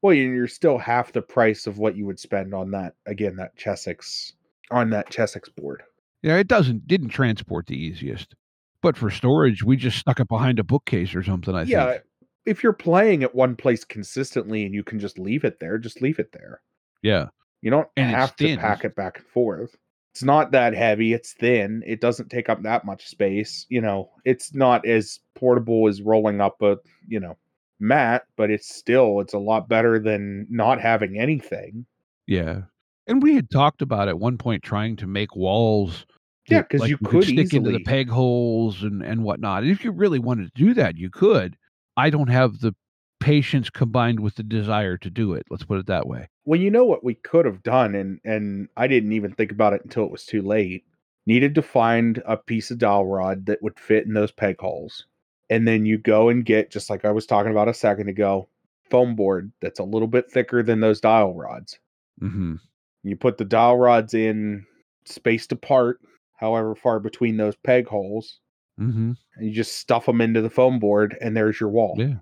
[0.05, 3.37] Well, and you're still half the price of what you would spend on that again,
[3.37, 4.35] that Chessex
[4.71, 5.83] on that Chessex board.
[6.23, 8.35] Yeah, it doesn't didn't transport the easiest.
[8.83, 12.03] But for storage, we just stuck it behind a bookcase or something, I yeah, think.
[12.45, 16.03] if you're playing at one place consistently and you can just leave it there, just
[16.03, 16.61] leave it there.
[17.03, 17.29] Yeah.
[17.63, 19.75] You don't And have to pack it back and forth.
[20.13, 21.15] It's not that heavy.
[21.15, 21.83] It's thin.
[21.87, 23.65] It doesn't take up that much space.
[23.71, 26.77] You know, it's not as portable as rolling up a,
[27.09, 27.39] you know,
[27.81, 31.87] mat, but it's still it's a lot better than not having anything.
[32.27, 32.63] Yeah.
[33.07, 36.07] And we had talked about at one point trying to make walls.
[36.49, 39.63] Yeah, because like, you we could stick into the peg holes and and whatnot.
[39.63, 41.57] And if you really wanted to do that, you could.
[41.97, 42.75] I don't have the
[43.21, 45.47] patience combined with the desire to do it.
[45.49, 46.29] Let's put it that way.
[46.45, 49.73] Well, you know what we could have done, and and I didn't even think about
[49.73, 50.85] it until it was too late.
[51.27, 55.07] Needed to find a piece of dowel rod that would fit in those peg holes,
[55.55, 58.49] and then you go and get just like I was talking about a second ago,
[58.91, 61.79] foam board that's a little bit thicker than those dowel rods.
[62.19, 62.57] hmm
[63.03, 64.67] You put the dowel rods in
[65.05, 66.01] spaced apart,
[66.37, 68.41] however far between those peg holes,
[68.79, 71.95] hmm and you just stuff them into the foam board, and there's your wall.
[71.99, 72.15] Yeah.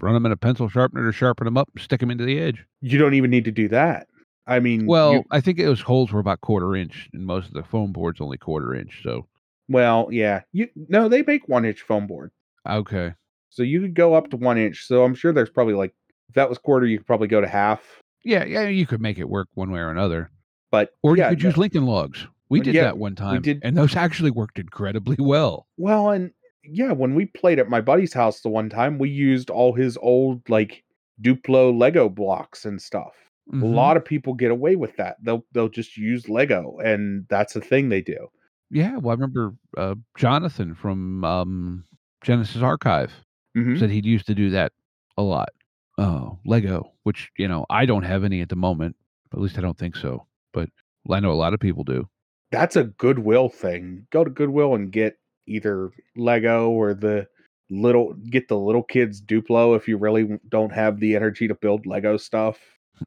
[0.00, 2.64] Run them in a pencil sharpener to sharpen them up, stick them into the edge.
[2.80, 4.06] You don't even need to do that.
[4.46, 7.52] I mean, Well, you- I think those holes were about quarter inch, and most of
[7.54, 9.00] the foam boards only quarter inch.
[9.02, 9.26] So
[9.68, 12.30] well, yeah, you no, they make one inch foam board.
[12.66, 13.14] Okay,
[13.50, 14.86] So you could go up to one inch.
[14.86, 15.94] So I'm sure there's probably like
[16.28, 17.82] if that was quarter, you could probably go to half.
[18.24, 20.30] yeah, yeah, you could make it work one way or another,
[20.70, 22.26] But or yeah, you could use Lincoln logs.
[22.50, 25.66] We did yeah, that one time, did- and those actually worked incredibly well.
[25.76, 26.30] well, and
[26.64, 29.96] yeah, when we played at my buddy's house the one time, we used all his
[30.02, 30.84] old like
[31.22, 33.12] Duplo Lego blocks and stuff.
[33.50, 33.74] A Mhm.
[33.74, 35.16] lot of people get away with that.
[35.22, 38.28] They'll they'll just use Lego, and that's a thing they do.
[38.70, 41.84] Yeah, well, I remember uh, Jonathan from um,
[42.22, 43.12] Genesis Archive
[43.56, 43.78] Mhm.
[43.78, 44.72] said he'd used to do that
[45.16, 45.50] a lot.
[45.98, 48.96] Oh, Lego, which you know I don't have any at the moment.
[49.32, 50.26] At least I don't think so.
[50.52, 50.70] But
[51.10, 52.08] I know a lot of people do.
[52.50, 54.06] That's a Goodwill thing.
[54.10, 57.26] Go to Goodwill and get either Lego or the
[57.70, 61.84] little get the little kids Duplo if you really don't have the energy to build
[61.86, 62.58] Lego stuff.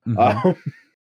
[0.08, 0.45] Mhm.
[0.45, 0.56] Um,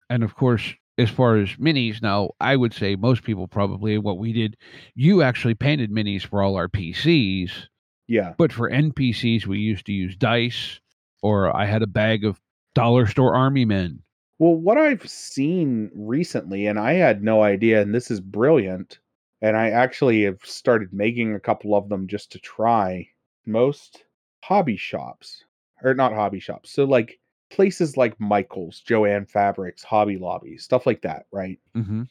[0.08, 4.18] and of course, as far as minis, now I would say most people probably what
[4.18, 4.56] we did.
[4.94, 7.68] You actually painted minis for all our PCs,
[8.12, 8.34] yeah.
[8.36, 10.80] but for NPCs, we used to use dice,
[11.22, 12.40] or I had a bag of
[12.74, 14.02] dollar store army men.
[14.38, 18.98] Well, what I've seen recently, and I had no idea, and this is brilliant.
[19.40, 23.08] and I actually have started making a couple of them just to try.
[23.44, 24.04] Most
[24.40, 25.44] hobby shops,
[25.82, 27.18] or not hobby shops, so like
[27.50, 31.58] places like Michael's, Joanne Fabrics, Hobby Lobby, stuff like that, right?
[31.76, 32.02] Mm-hmm.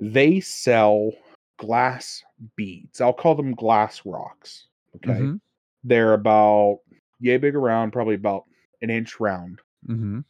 [0.00, 1.12] They sell
[1.58, 2.24] glass
[2.56, 3.00] beads.
[3.00, 4.66] I'll call them glass rocks.
[4.96, 5.20] Okay.
[5.20, 5.40] Mhm.
[5.84, 6.80] They're about
[7.20, 8.44] yay big around, probably about
[8.82, 9.60] an inch round.
[9.88, 10.20] Mm-hmm.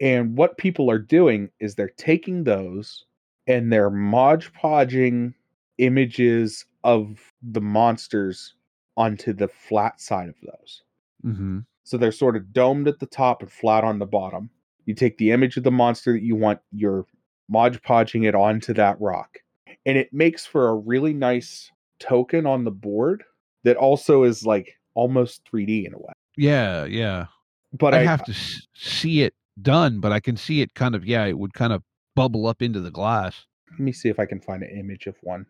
[0.00, 3.04] And what people are doing is they're taking those
[3.46, 5.34] and they're Mod Podging
[5.78, 8.54] images of the monsters
[8.96, 10.82] onto the flat side of those.
[11.24, 11.60] Mm-hmm.
[11.84, 14.50] So they're sort of domed at the top and flat on the bottom.
[14.86, 17.06] You take the image of the monster that you want, you're
[17.48, 19.38] Mod Podging it onto that rock.
[19.86, 23.24] And it makes for a really nice token on the board
[23.64, 26.12] that also is like almost 3D in a way.
[26.36, 27.26] Yeah, yeah.
[27.72, 30.94] But I I have to s- see it done, but I can see it kind
[30.94, 31.04] of.
[31.04, 31.82] Yeah, it would kind of
[32.16, 33.46] bubble up into the glass.
[33.70, 35.46] let me see if I can find an image of one.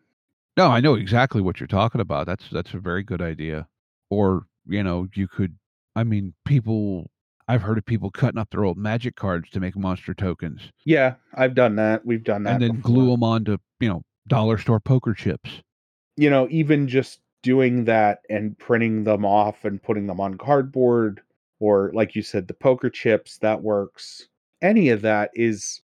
[0.57, 2.25] No, I know exactly what you're talking about.
[2.27, 3.67] That's that's a very good idea.
[4.09, 5.55] Or you know, you could.
[5.95, 7.09] I mean, people.
[7.47, 11.15] I've heard of people cutting up their old magic cards to make monster tokens, Yeah,
[11.33, 12.05] I've done that.
[12.05, 12.53] We've done that.
[12.53, 12.91] and then before.
[12.93, 15.49] glue them onto you know dollar store poker chips.
[16.15, 21.21] you know, even just doing that and printing them off and putting them on cardboard,
[21.59, 24.27] or like you said, the poker chips, that works.
[24.61, 25.81] Any of that is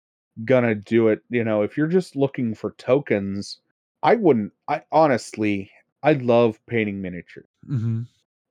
[0.45, 1.23] gonna do it.
[1.31, 3.61] You know, if you're just looking for tokens,
[4.03, 4.53] I wouldn't.
[4.69, 5.71] I honestly,
[6.03, 7.47] I love painting miniatures.
[7.69, 8.03] Mm-hmm.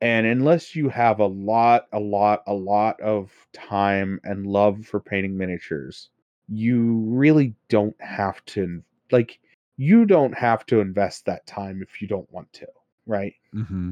[0.02, 5.00] And unless you have a lot, a lot, a lot of time and love for
[5.00, 6.10] painting miniatures,
[6.50, 9.40] you really don't have to, like,
[9.78, 12.68] you don't have to invest that time if you don't want to,
[13.06, 13.34] right?
[13.54, 13.92] Mm-hmm.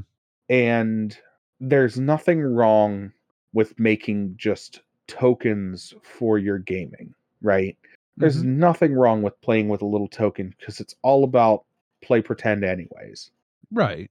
[0.50, 1.18] And
[1.60, 3.12] there's nothing wrong
[3.54, 7.78] with making just tokens for your gaming, right?
[8.18, 8.60] There's Mm-hmm.
[8.60, 11.64] nothing wrong with playing with a little token because it's all about
[12.02, 13.32] play pretend, anyways
[13.72, 14.10] Right.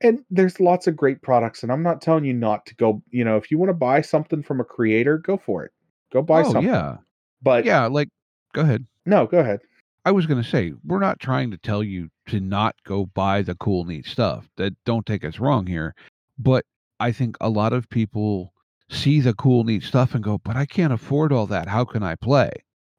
[0.00, 3.24] and there's lots of great products and i'm not telling you not to go you
[3.24, 5.72] know if you want to buy something from a creator go for it
[6.12, 6.96] go buy oh something yeah,
[7.42, 7.86] but yeah.
[7.86, 8.08] Like,
[8.54, 8.86] go ahead.
[9.06, 9.60] no go ahead
[10.06, 13.42] I was going to say, we're not trying to tell you to not go buy
[13.42, 14.48] the cool, neat stuff.
[14.56, 15.94] That don't take us wrong here.
[16.38, 16.64] But
[17.00, 18.54] I think a lot of people
[18.88, 21.68] see the cool, neat stuff and go, but I can't afford all that.
[21.68, 22.50] How can I play?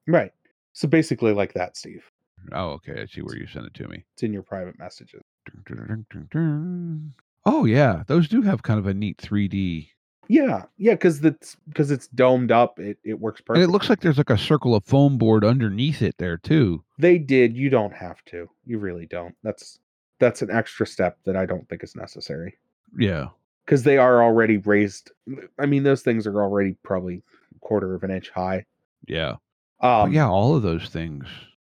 [0.06, 0.32] right
[0.72, 2.04] so basically like that steve
[2.52, 3.02] Oh, okay.
[3.02, 4.04] I see where you sent it to me.
[4.14, 7.14] it's in your private messages Dun, dun, dun, dun, dun.
[7.44, 8.02] Oh, yeah.
[8.06, 9.88] Those do have kind of a neat 3D.
[10.28, 13.62] Yeah yeah because it's because it's domed up it, it works perfect.
[13.62, 16.84] And it looks like there's like a circle of foam board underneath it there, too.
[16.98, 19.78] they did you don't have to you really don't that's
[20.20, 22.58] that's an extra step that i don't think is necessary
[22.98, 23.28] Yeah.
[23.64, 25.10] because they are already raised
[25.58, 27.22] i mean those things are already probably
[27.56, 28.66] a quarter of an inch high
[29.06, 29.36] Yeah.
[29.80, 31.26] um yeah, all of those things.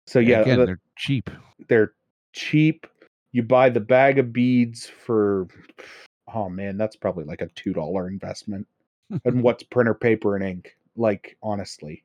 [0.06, 1.28] so yeah Again, the- they're cheap.
[1.68, 1.92] they're
[2.32, 2.86] cheap.
[3.32, 5.46] You buy the bag of beads for
[6.32, 8.66] oh man, that's probably like a two dollar investment.
[9.24, 10.76] and what's printer paper and ink?
[10.96, 12.02] Like honestly.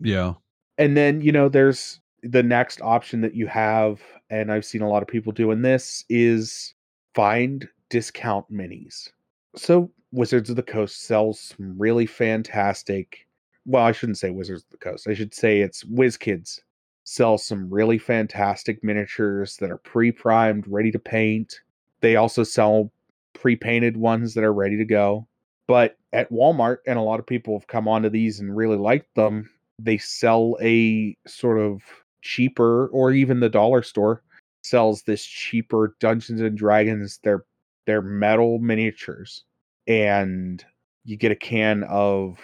[0.00, 0.34] Yeah.
[0.78, 4.88] And then, you know, there's the next option that you have, and I've seen a
[4.88, 6.74] lot of people doing this, is
[7.14, 9.10] find discount minis.
[9.56, 13.26] So Wizards of the Coast sells some really fantastic.
[13.64, 15.08] Well, I shouldn't say Wizards of the Coast.
[15.08, 16.60] I should say it's WizKids
[17.04, 21.60] sells some really fantastic miniatures that are pre-primed, ready to paint.
[22.00, 22.92] They also sell
[23.34, 25.26] pre-painted ones that are ready to go.
[25.68, 29.14] But at Walmart, and a lot of people have come onto these and really liked
[29.14, 31.82] them, they sell a sort of
[32.22, 34.22] cheaper, or even the dollar store
[34.62, 37.18] sells this cheaper Dungeons and Dragons.
[37.22, 37.44] They're
[37.86, 39.44] they're metal miniatures,
[39.86, 40.64] and
[41.04, 42.38] you get a can of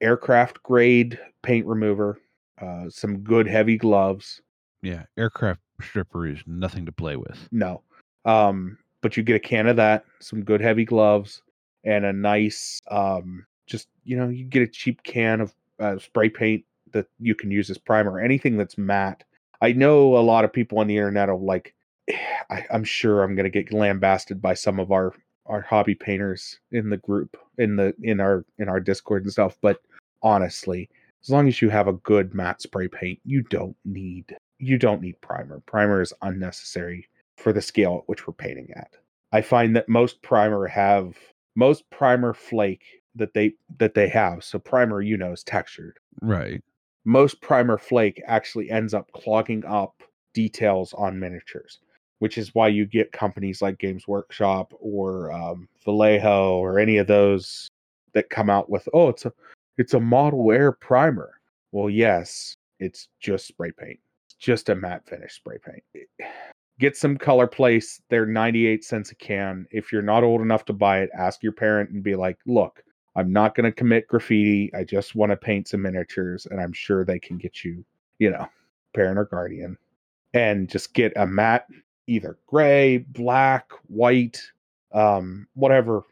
[0.00, 2.18] aircraft grade paint remover,
[2.60, 4.42] uh, some good heavy gloves.
[4.82, 5.04] Yeah.
[5.16, 7.48] Aircraft stripper is nothing to play with.
[7.52, 7.82] No,
[8.24, 11.42] um, but you get a can of that, some good heavy gloves,
[11.84, 16.28] and a nice, um, just you know, you get a cheap can of uh, spray
[16.28, 18.20] paint that you can use as primer.
[18.20, 19.24] Anything that's matte.
[19.60, 21.74] I know a lot of people on the internet are like,
[22.50, 25.12] I, I'm sure I'm gonna get lambasted by some of our
[25.46, 29.58] our hobby painters in the group in the in our in our Discord and stuff,
[29.60, 29.80] but
[30.22, 30.88] honestly,
[31.22, 35.02] as long as you have a good matte spray paint, you don't need you don't
[35.02, 35.60] need primer.
[35.66, 38.96] Primer is unnecessary for the scale at which we're painting at.
[39.32, 41.16] I find that most primer have
[41.54, 44.44] most primer flake that they that they have.
[44.44, 45.98] So primer, you know, is textured.
[46.20, 46.62] Right.
[47.04, 50.02] Most primer flake actually ends up clogging up
[50.34, 51.80] details on miniatures,
[52.20, 57.06] which is why you get companies like Games Workshop or um, Vallejo or any of
[57.06, 57.68] those
[58.12, 59.32] that come out with oh it's a
[59.78, 61.40] it's a model air primer.
[61.72, 63.98] Well, yes, it's just spray paint.
[64.26, 65.82] It's just a matte finish spray paint.
[65.94, 66.08] It-
[66.82, 68.00] get some ColorPlace.
[68.10, 69.66] They're 98 cents a can.
[69.70, 72.82] If you're not old enough to buy it, ask your parent and be like, look,
[73.14, 74.68] I'm not going to commit graffiti.
[74.74, 77.84] I just want to paint some miniatures, and I'm sure they can get you,
[78.18, 78.48] you know,
[78.94, 79.78] parent or guardian,
[80.34, 81.68] and just get a matte,
[82.08, 84.42] either gray, black, white,
[84.92, 86.02] um, whatever,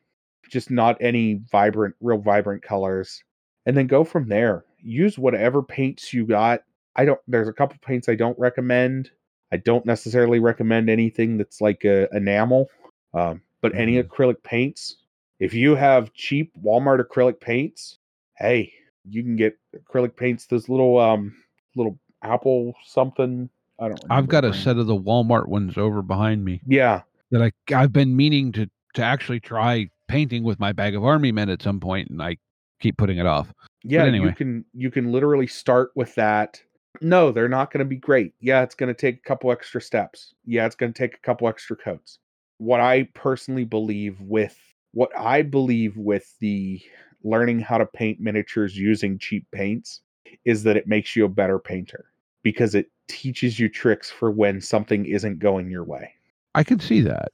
[0.49, 3.25] just not any vibrant, real vibrant colors,
[3.67, 4.65] and then go from there.
[4.79, 6.61] Use whatever paints you got.
[6.95, 7.21] I don't.
[7.27, 9.11] There's a couple paints I don't recommend.
[9.53, 12.69] I don't necessarily recommend anything that's like a enamel,
[13.15, 14.07] um, but any Mhm.
[14.07, 14.97] acrylic paints.
[15.39, 17.99] If you have cheap Walmart acrylic paints,
[18.39, 18.73] hey,
[19.09, 20.47] you can get acrylic paints.
[20.47, 21.35] Those little um
[21.75, 23.49] little apple something.
[23.79, 24.01] I don't.
[24.11, 27.93] I've got a set of the Walmart ones over behind me Yeah, that I I've
[27.93, 31.81] been meaning to to actually try painting with my bag of army men at some
[31.81, 32.37] point, and I
[32.81, 33.53] keep putting it off.
[33.83, 34.05] yeah.
[34.05, 34.29] anyway.
[34.29, 36.63] You can you can literally start with that.
[37.01, 38.35] No, they're not going to be great.
[38.41, 40.35] Yeah, it's going to take a couple extra steps.
[40.45, 42.19] Yeah, it's going to take a couple extra coats.
[42.59, 44.59] What I personally believe with
[44.93, 46.81] what I believe with the
[47.23, 50.01] learning how to paint miniatures using cheap paints
[50.45, 52.07] is that it makes you a better painter
[52.43, 56.15] because it teaches you tricks for when something isn't going your way.
[56.55, 57.33] I could see that.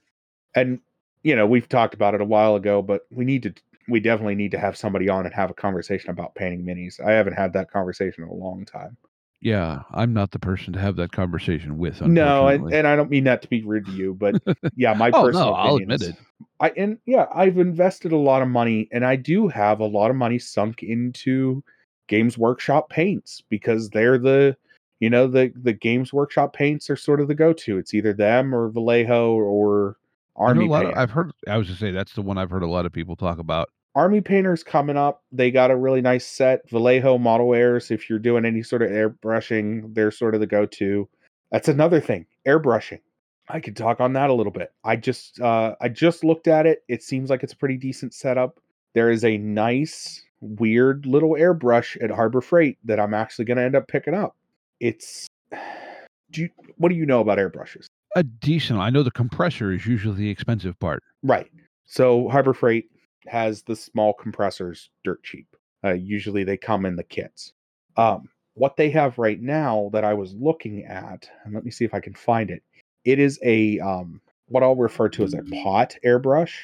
[0.55, 0.81] And
[1.23, 3.55] you know, we've talked about it a while ago, but we need to
[3.89, 7.01] we definitely need to have somebody on and have a conversation about painting minis.
[7.01, 8.97] I haven't had that conversation in a long time.
[9.41, 12.01] Yeah, I'm not the person to have that conversation with.
[12.01, 14.43] No, and, and I don't mean that to be rude to you, but
[14.77, 16.17] yeah, my Oh, no, personal I'll opinion admit is- it.
[16.59, 20.11] I and yeah, I've invested a lot of money, and I do have a lot
[20.11, 21.63] of money sunk into
[22.09, 24.57] Games Workshop paints because they're the
[25.01, 27.77] you know the the Games Workshop paints are sort of the go to.
[27.79, 29.97] It's either them or Vallejo or
[30.35, 30.95] Army a lot of.
[30.97, 31.31] I've heard.
[31.47, 33.69] I was to say that's the one I've heard a lot of people talk about.
[33.97, 35.23] Army Painter's coming up.
[35.33, 36.69] They got a really nice set.
[36.69, 37.91] Vallejo Model Airs.
[37.91, 41.09] If you're doing any sort of airbrushing, they're sort of the go to.
[41.51, 42.27] That's another thing.
[42.47, 43.01] Airbrushing.
[43.49, 44.73] I could talk on that a little bit.
[44.85, 46.83] I just uh I just looked at it.
[46.89, 48.61] It seems like it's a pretty decent setup.
[48.95, 53.77] There is a nice, weird little airbrush at Harbor Freight that I'm actually gonna end
[53.77, 54.37] up picking up.
[54.79, 55.27] It's
[56.33, 57.87] do you what do you know about airbrushes?
[58.15, 58.79] A decent.
[58.79, 61.03] I know the compressor is usually the expensive part.
[61.23, 61.51] Right.
[61.87, 62.91] So Harbor Freight
[63.29, 65.47] has the small compressors dirt cheap.
[65.85, 67.53] Uh, usually they come in the kits.
[67.97, 71.85] Um, what they have right now that I was looking at, and let me see
[71.85, 72.63] if I can find it.
[73.05, 76.55] It is a um, what I'll refer to as a pot airbrush,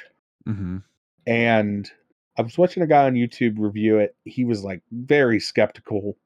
[0.44, 0.78] hmm
[1.26, 1.90] and
[2.36, 4.16] I was watching a guy on YouTube review it.
[4.24, 6.16] He was like very skeptical,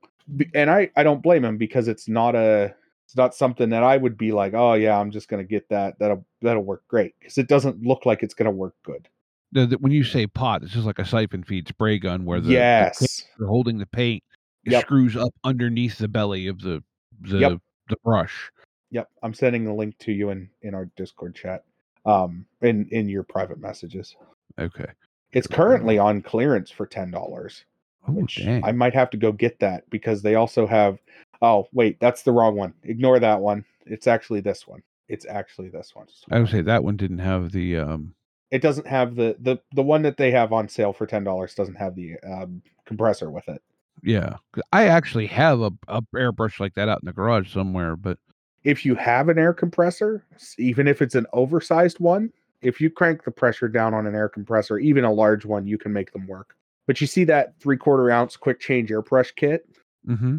[0.55, 2.75] and I I don't blame him because it's not a
[3.05, 5.99] it's not something that I would be like, oh yeah, I'm just gonna get that.
[5.99, 9.09] That'll that'll work great because it doesn't look like it's gonna work good.
[9.53, 12.41] The, the- when you say pot, it's just like a siphon feed spray gun where
[12.41, 12.99] the, the yes.
[12.99, 14.23] painter holding the paint
[14.65, 14.83] it Yep.
[14.83, 16.83] screws up underneath the belly of the
[17.21, 17.59] the Yep.
[17.89, 18.51] the brush.
[18.91, 21.65] Yep, I'm sending the link to you in in our Discord chat,
[22.05, 24.17] um, in in your private messages.
[24.59, 24.87] Okay.
[25.33, 27.65] It's currently on clearance for ten dollars,
[28.09, 28.65] Oh which dang.
[28.65, 30.99] I might have to go get that because they also have.
[31.43, 32.75] Oh wait, that's the wrong one.
[32.83, 33.65] Ignore that one.
[33.87, 34.83] It's actually this one.
[35.09, 36.07] It's actually this one.
[36.33, 38.16] I would say that one didn't have the um.
[38.51, 41.55] It doesn't have the the the one that they have on sale for ten dollars
[41.55, 43.63] doesn't have the um, compressor with it.
[44.03, 44.37] Yeah,
[44.73, 48.19] I actually have a, a airbrush like that out in the garage somewhere, but
[48.63, 50.25] if you have an air compressor,
[50.59, 52.33] even if it's an oversized one,
[52.63, 55.79] if you crank the pressure down on an air compressor, even a large one, you
[55.79, 56.57] can make them work.
[56.87, 59.69] But you see that three quarter ounce quick change airbrush kit?
[60.07, 60.39] Mm-hmm.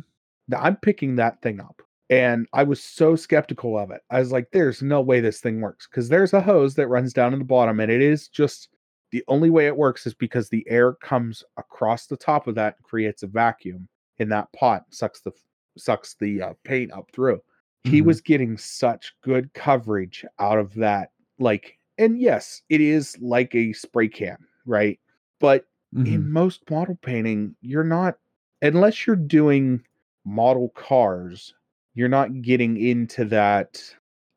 [0.49, 1.81] Now, I'm picking that thing up.
[2.09, 4.01] And I was so skeptical of it.
[4.09, 7.13] I was like, there's no way this thing works because there's a hose that runs
[7.13, 8.69] down in the bottom, and it is just
[9.11, 12.75] the only way it works is because the air comes across the top of that
[12.77, 13.87] and creates a vacuum
[14.19, 15.31] in that pot, sucks the
[15.77, 17.39] sucks the uh, paint up through
[17.83, 18.05] he Mhm.
[18.05, 23.73] was getting such good coverage out of that like and yes it is like a
[23.73, 24.99] spray can right
[25.39, 26.05] but Mhm.
[26.13, 28.17] in most model painting you're not
[28.63, 29.83] unless you're doing
[30.25, 31.53] model cars
[31.97, 33.83] you're not getting into that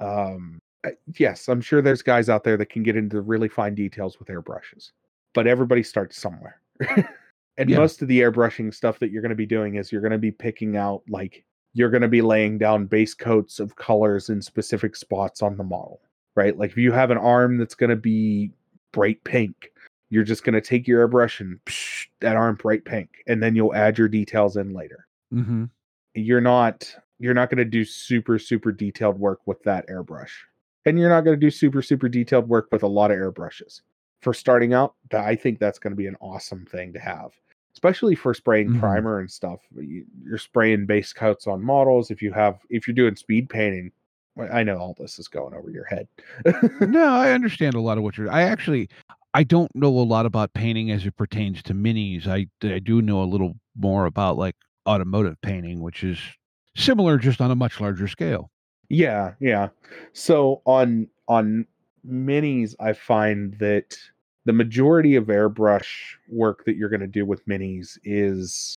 [0.00, 0.58] um
[1.18, 4.28] yes i'm sure there's guys out there that can get into really fine details with
[4.28, 4.92] airbrushes
[5.34, 6.60] but everybody starts somewhere
[7.58, 7.76] and Yeah.
[7.76, 10.18] most of the airbrushing stuff that you're going to be doing is you're going to
[10.18, 11.44] be picking out like
[11.74, 15.62] you're going to be laying down base coats of colors in specific spots on the
[15.64, 16.00] model
[16.36, 18.50] right like if you have an arm that's going to be
[18.92, 19.70] bright pink
[20.08, 23.54] you're just going to take your airbrush and psh, that arm bright pink and then
[23.54, 25.68] you'll add your details in later Mhm.
[26.14, 30.30] you're not you're not going to do super super detailed work with that airbrush
[30.86, 33.82] and you're not going to do super super detailed work with a lot of airbrushes
[34.22, 37.32] for starting out i think that's going to be an awesome thing to have
[37.74, 38.80] especially for spraying Mhm.
[38.80, 42.94] primer and stuff You- you're spraying base coats on models if you have if you're
[42.94, 43.92] doing speed painting
[44.52, 46.08] I know all this is going over your head.
[46.80, 48.30] no, I understand a lot of what you're.
[48.30, 48.88] I actually,
[49.34, 52.26] I don't know a lot about painting as it pertains to minis.
[52.26, 54.54] I I do know a little more about like
[54.86, 56.18] automotive painting, which is
[56.76, 58.50] similar, just on a much larger scale.
[58.88, 59.68] Yeah, yeah.
[60.12, 61.66] So on on
[62.06, 63.96] minis, I find that
[64.46, 68.76] the majority of airbrush work that you're going to do with minis is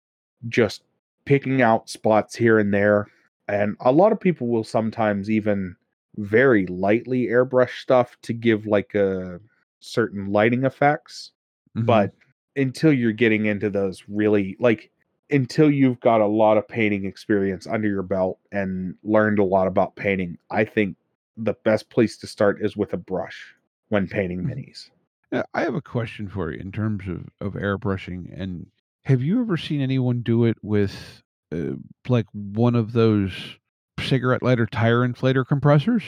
[0.49, 0.83] just
[1.25, 3.07] picking out spots here and there.
[3.47, 5.75] And a lot of people will sometimes even
[6.17, 9.39] very lightly airbrush stuff to give like a
[9.79, 11.31] certain lighting effects.
[11.77, 11.85] Mhm.
[11.85, 12.13] But
[12.55, 14.91] until you're getting into those really like
[15.31, 19.67] until you've got a lot of painting experience under your belt and learned a lot
[19.67, 20.97] about painting, I think
[21.37, 23.55] the best place to start is with a brush
[23.89, 24.53] when painting Mhm.
[24.53, 24.89] minis.
[25.31, 28.29] Uh, I have a question for you in terms of, of airbrushing.
[28.37, 28.67] And
[29.05, 31.23] have you ever seen anyone do it with
[31.53, 31.75] uh,
[32.07, 33.57] like one of those
[33.99, 36.03] cigarette lighter tire inflator compressors?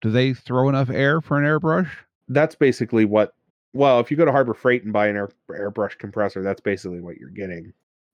[0.00, 1.90] Do they throw enough air for an airbrush?
[2.28, 3.34] That's basically what
[3.74, 7.00] well, if you go to Harbor Freight and buy an air, airbrush compressor, that's basically
[7.00, 7.72] what you're getting.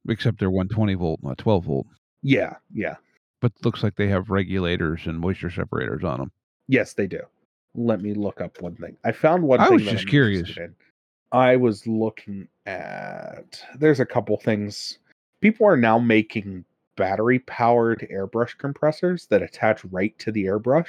[0.09, 1.87] Except they're 120 volt, not 12 volt.
[2.23, 2.97] Yeah, yeah.
[3.41, 6.33] But looks like they have regulators and moisture separators on them.
[6.69, 7.21] Yes, they do.
[7.75, 8.97] Let me look up one thing.
[9.05, 10.51] I found one I was just I'm curious.
[11.33, 14.99] I was looking at there's a couple things.
[15.41, 16.65] People are now making
[16.97, 20.87] battery powered airbrush compressors that attach right to the airbrush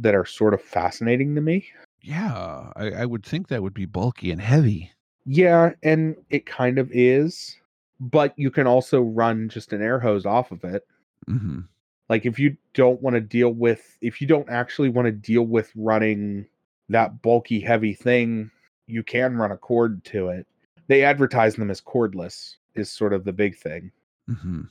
[0.00, 1.66] that are sort of fascinating to me.
[2.00, 4.92] Yeah, I, I would think that would be bulky and heavy.
[5.26, 7.56] Yeah, and it kind of is,
[8.00, 10.86] but you can also run just an air hose off of it.
[11.26, 11.60] hmm
[12.08, 15.42] Like if you don't want to deal with if you don't actually want to deal
[15.44, 16.46] with running
[16.88, 18.50] that bulky heavy thing,
[18.86, 20.46] you can run a cord to it.
[20.86, 23.90] They advertise them as cordless is sort of the big thing.
[24.26, 24.62] hmm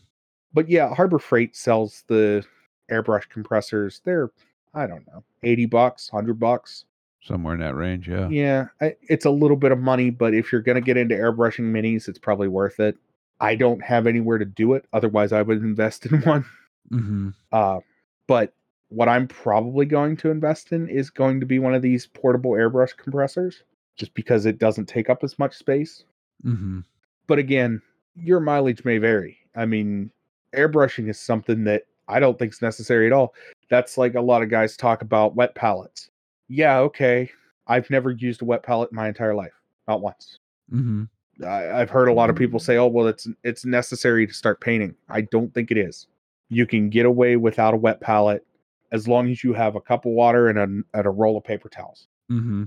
[0.53, 2.45] But yeah, Harbor Freight sells the
[2.91, 4.01] airbrush compressors.
[4.03, 4.31] They're
[4.75, 6.85] I don't know, 80 bucks, 100 bucks.
[7.21, 8.27] Somewhere in that range, yeah.
[8.27, 11.71] Yeah, it's a little bit of money, but if you're going to get into airbrushing
[11.71, 12.97] minis, it's probably worth it.
[13.39, 16.45] I don't have anywhere to do it, otherwise I would invest in one.
[16.89, 17.79] hmm Uh,
[18.27, 18.53] but
[18.89, 22.51] what I'm probably going to invest in is going to be one of these portable
[22.51, 23.63] airbrush compressors,
[23.97, 26.03] just because it doesn't take up as much space.
[26.43, 26.81] hmm
[27.27, 27.81] But again,
[28.15, 29.37] your mileage may vary.
[29.55, 30.11] I mean,
[30.55, 33.33] airbrushing is something that I don't think is necessary at all.
[33.69, 36.09] That's like a lot of guys talk about wet palettes.
[36.47, 37.31] Yeah, okay.
[37.65, 39.53] I've never used a wet palette in my entire life,
[39.87, 40.37] not once.
[40.69, 41.03] hmm
[41.43, 44.61] I, I've heard a lot of people say, "Oh, well, it's it's necessary to start
[44.61, 46.07] painting." I don't think it is.
[46.49, 48.45] You can get away without a wet palette
[48.91, 50.63] as long as you have a cup of water and a
[50.97, 52.07] and a roll of paper towels.
[52.29, 52.63] hmm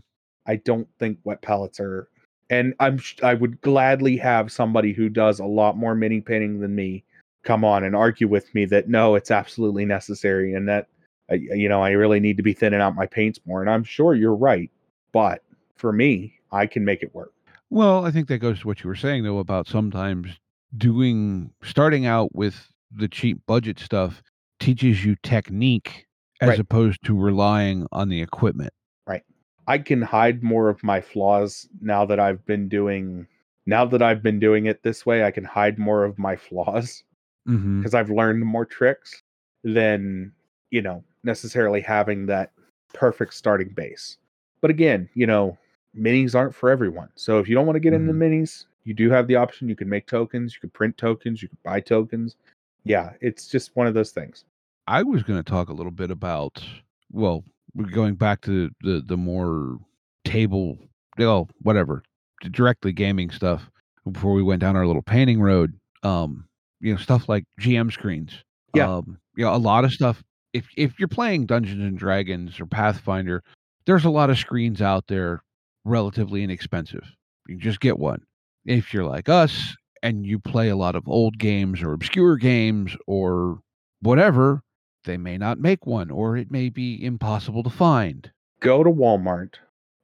[0.46, 2.08] I don't think wet palettes are.
[2.50, 6.74] And I'm I would gladly have somebody who does a lot more mini painting than
[6.74, 7.04] me
[7.44, 10.88] come on and argue with me that no, it's absolutely necessary and that
[11.30, 13.60] you know I really need to be thinning out my paints more.
[13.60, 14.70] And I'm sure you're right,
[15.12, 15.42] but
[15.76, 17.32] for me, I can make it work.
[17.70, 20.38] Well, I think that goes to what you were saying though about sometimes
[20.76, 24.22] doing starting out with the cheap budget stuff
[24.60, 26.06] teaches you technique
[26.40, 26.58] as Right.
[26.58, 28.72] opposed to relying on the equipment.
[29.06, 29.22] Right.
[29.66, 33.26] I can hide more of my flaws now that I've been doing
[33.66, 37.02] now that I've been doing it this way, I can hide more of my flaws
[37.48, 37.80] mm-hmm.
[37.80, 39.22] because I've learned more tricks
[39.64, 40.32] than,
[40.70, 42.52] you know, necessarily having that
[42.94, 44.18] perfect starting base.
[44.60, 45.58] But again, you know,
[45.96, 47.08] minis aren't for everyone.
[47.14, 49.68] So if you don't want to get into minis, you do have the option.
[49.68, 52.36] You can make tokens, you can print tokens, you can buy tokens.
[52.84, 54.44] Yeah, it's just one of those things.
[54.86, 56.62] I was going to talk a little bit about
[57.12, 57.44] well,
[57.74, 59.78] we're going back to the the more
[60.24, 60.78] table,
[61.18, 62.02] well, whatever,
[62.50, 63.70] directly gaming stuff
[64.10, 65.78] before we went down our little painting road.
[66.02, 66.46] Um,
[66.80, 68.32] you know, stuff like GM screens.
[68.74, 68.96] Yeah.
[68.96, 70.22] Um, you know, a lot of stuff.
[70.52, 73.42] If if you're playing Dungeons and Dragons or Pathfinder,
[73.86, 75.42] there's a lot of screens out there
[75.86, 77.04] relatively inexpensive.
[77.46, 78.22] You can just get one.
[78.64, 82.96] If you're like us and you play a lot of old games or obscure games
[83.06, 83.60] or
[84.00, 84.62] whatever,
[85.04, 88.30] they may not make one or it may be impossible to find.
[88.60, 89.54] Go to Walmart,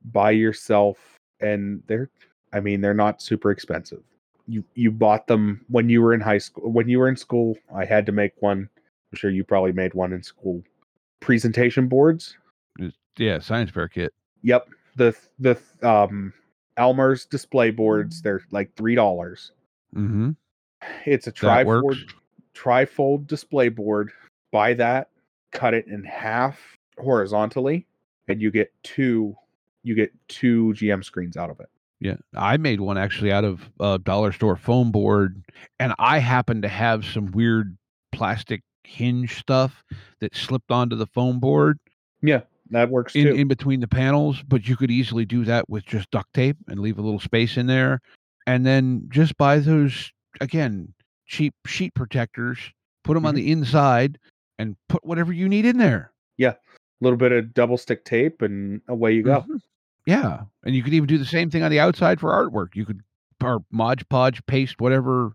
[0.04, 0.98] buy yourself,
[1.40, 2.08] and they're
[2.52, 4.02] I mean, they're not super expensive.
[4.46, 6.70] You you bought them when you were in high school.
[6.70, 8.68] When you were in school, I had to make one.
[9.12, 10.62] I'm sure you probably made one in school.
[11.20, 12.36] Presentation boards.
[13.16, 14.12] Yeah, science fair kit.
[14.42, 14.68] Yep.
[14.96, 16.32] The the um
[16.76, 19.52] Elmer's display boards, they're like three dollars.
[19.94, 20.30] Mm-hmm.
[21.06, 21.98] It's a That trifold
[22.54, 24.12] trifold display board.
[24.50, 25.08] Buy that,
[25.52, 26.58] cut it in half
[26.98, 27.86] horizontally,
[28.28, 29.36] and you get two
[29.82, 31.68] you get two GM screens out of it.
[32.00, 35.42] Yeah, I made one actually out of a dollar store foam board,
[35.78, 37.76] and I happen to have some weird
[38.10, 39.84] plastic hinge stuff
[40.20, 41.78] that slipped onto the foam board
[42.20, 42.42] Yeah,
[42.72, 43.34] that works in, too.
[43.34, 46.80] in between the panels, but you could easily do that with just duct tape and
[46.80, 48.00] leave a little space in there.
[48.46, 50.10] And then just buy those
[50.40, 50.92] again,
[51.26, 52.58] cheap sheet protectors,
[53.04, 53.36] put them on Mhm.
[53.36, 54.18] the inside
[54.58, 56.12] and put whatever you need in there.
[56.38, 56.50] Yeah.
[56.54, 56.56] A
[57.00, 59.42] little bit of double stick tape, and away you go.
[59.42, 59.60] Mhm.
[60.06, 60.42] Yeah.
[60.64, 62.74] And you could even do the same thing on the outside for artwork.
[62.74, 63.00] You could
[63.42, 65.32] or Mod Podge paste whatever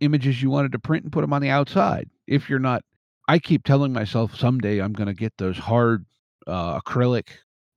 [0.00, 2.08] images you wanted to print and put them on the outside.
[2.26, 2.82] If you're not
[3.28, 6.04] I keep telling myself someday I'm gonna get those hard
[6.46, 7.28] uh, acrylic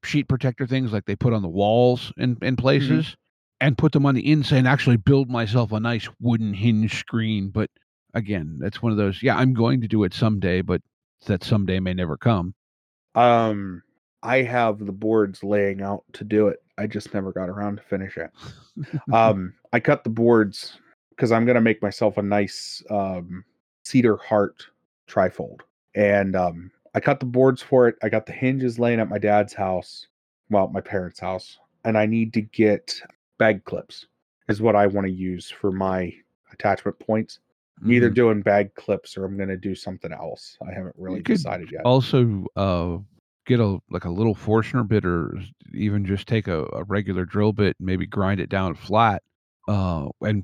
[0.03, 3.15] sheet protector things like they put on the walls in, in places
[3.61, 7.49] and put them on the inside and actually build myself a nice wooden hinge screen.
[7.49, 7.69] But
[8.13, 10.81] again, that's one of those, yeah, I'm going to do it someday, but
[11.27, 12.53] that someday may never come.
[13.15, 13.81] Um,
[14.21, 16.61] I have the boards laying out to do it.
[16.77, 18.31] I just never got around to finish it.
[19.13, 20.77] um, I cut the boards
[21.09, 23.43] because I'm gonna make myself a nice um,
[23.83, 24.65] cedar heart
[25.07, 25.59] trifold,
[25.93, 27.95] and um, I cut the boards for it.
[28.03, 30.07] I got the hinges laying at my dad's house,
[30.49, 33.01] well, my parents' house, and I need to get
[33.39, 34.05] bag clips.
[34.49, 36.13] Is what I want to use for my
[36.51, 37.39] attachment points.
[37.81, 38.15] I'm either Mhm.
[38.15, 40.57] doing bag clips or I'm gonna do something else.
[40.61, 41.81] I haven't really could decided yet.
[41.85, 42.97] also uh
[43.45, 45.33] get a like a little Forstner bit or
[45.73, 49.23] even just take a, a regular drill bit and maybe grind it down flat
[49.67, 50.43] uh and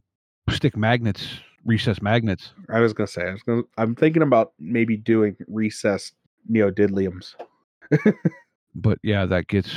[0.49, 4.95] stick magnets recessed magnets I was gonna say I was gonna, I'm thinking about maybe
[4.97, 6.15] doing recessed
[6.49, 7.35] neodymiums.
[8.75, 9.71] but yeah that gets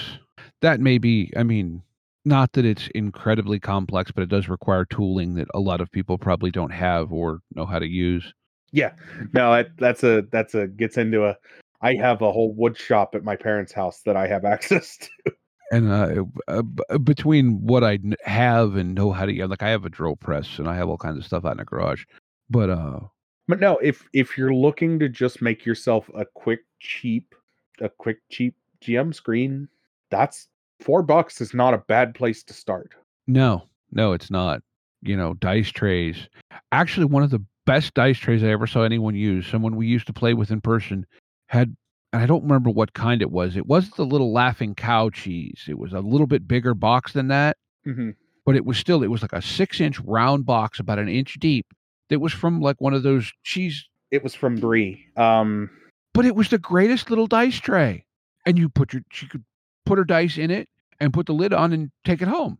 [0.60, 1.82] that may be i mean
[2.24, 6.18] not that it's incredibly complex but it does require tooling that a lot of people
[6.18, 8.32] probably don't have or know how to use
[8.72, 8.92] Yeah,
[9.34, 11.36] no, that, that's a that's a gets into a.
[11.82, 15.32] I have a whole wood shop at my parents' house that I have access to.
[15.70, 19.84] and uh, uh, uh, between what I have and know how to like I have
[19.84, 22.04] a drill press and I have all kinds of stuff out in the garage,
[22.48, 23.00] but uh,
[23.48, 27.34] But no, if if you're looking to just make yourself a quick cheap,
[27.80, 29.68] a quick cheap GM screen,
[30.10, 30.48] that's
[30.80, 32.92] four bucks is not a bad place to start.
[33.26, 34.62] no, no, it's not.
[35.02, 36.28] You know, dice trays.
[36.70, 39.46] Actually, one of the best dice trays I ever saw anyone use.
[39.46, 41.04] Someone we used to play with in person
[41.48, 41.76] had.
[42.12, 43.56] and I don't remember what kind it was.
[43.56, 45.64] It wasn't the little laughing cow cheese.
[45.68, 47.56] It was a little bit bigger box than that.
[47.84, 48.10] hmm
[48.44, 51.34] but it was still it was like a six inch round box about an inch
[51.38, 51.66] deep
[52.08, 55.06] that was from like one of those cheese It was from Brie.
[55.16, 55.70] Um,
[56.14, 58.04] but it was the greatest little dice tray
[58.46, 59.44] and you put your she could
[59.86, 60.68] put her dice in it
[61.00, 62.58] and put the lid on and take it home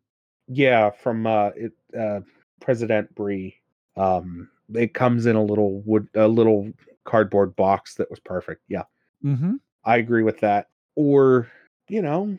[0.49, 2.21] yeah, from uh, it, uh,
[2.61, 3.57] President Brie.
[3.97, 6.71] Um, it comes in a little wood, a little
[7.05, 8.63] cardboard box that was perfect.
[8.69, 8.85] Yeah,
[9.25, 9.55] mm-hmm.
[9.85, 10.69] I agree with that.
[10.95, 11.49] Or
[11.89, 12.39] you know,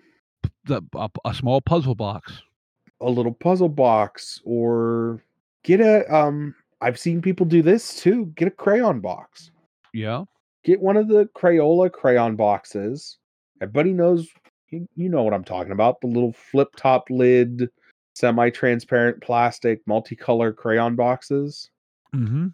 [0.66, 2.42] the a, a small puzzle box
[3.02, 5.22] a little puzzle box, or
[5.64, 6.56] get a um.
[6.84, 8.28] I've seen people do this too.
[8.36, 9.52] Get a crayon box.
[9.94, 10.24] yeah
[10.64, 13.18] Get one of the Crayola crayon boxes.
[13.62, 14.30] Everybody knows.
[14.70, 16.00] You, you know what I'm talking about.
[16.02, 17.70] The little flip top lid,
[18.16, 21.70] semi-transparent plastic, multicolor crayon boxes.
[22.16, 22.48] mm-hmm.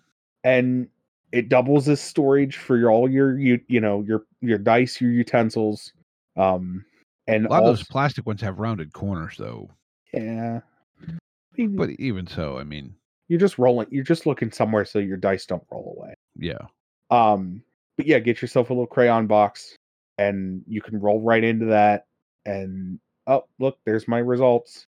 [0.44, 0.88] and
[1.32, 5.12] it doubles as storage for your all your you you know your your dice your
[5.12, 5.94] utensils
[6.38, 6.84] um
[7.28, 9.70] and a lot of those plastic ones have rounded corners though
[10.14, 10.62] yeah
[11.08, 11.14] I
[11.56, 12.96] mean, but even so i mean
[13.30, 16.14] you're just rolling you're just looking somewhere so your dice don't roll away.
[16.36, 16.68] Yeah.
[17.10, 17.64] Um
[17.98, 19.76] but yeah get yourself a little crayon box
[20.18, 22.06] and you can roll right into that
[22.46, 24.86] and oh look there's my results.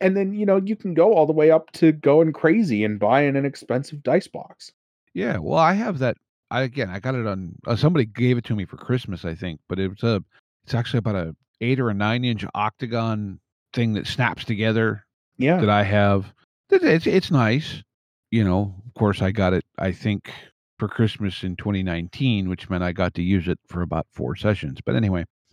[0.00, 3.00] And then you know you can go all the way up to going crazy and
[3.00, 4.72] buying an expensive dice box.
[5.14, 6.16] Yeah well i have that
[6.50, 9.34] i again i got it on uh, somebody gave it to me for christmas i
[9.34, 10.22] think but it was a
[10.64, 13.40] it's actually about a eight or a nine inch octagon
[13.72, 15.04] thing that snaps together
[15.36, 15.60] yeah.
[15.60, 16.32] that I have.
[16.70, 17.82] It- It's it's nice,
[18.30, 18.74] you know.
[18.86, 19.64] Of course, I got it.
[19.78, 20.30] I think
[20.78, 24.78] for Christmas in 2019, which meant I got to use it for about four sessions.
[24.84, 25.24] But anyway,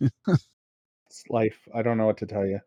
[1.10, 2.58] it's life i don't know what to tell you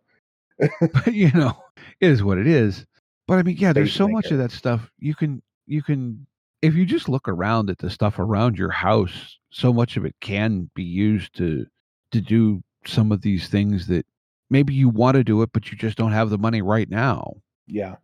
[0.93, 1.53] but you know,
[2.01, 2.85] it is what it is.
[3.27, 6.27] But I mean, yeah, there's so much of that stuff you can you can
[6.61, 10.15] if you just look around at the stuff around your house, so much of it
[10.19, 11.65] can be used to
[12.11, 14.05] to do some of these things that
[14.49, 17.35] maybe you want to do it, but you just don't have the money right now.
[17.67, 17.95] yeah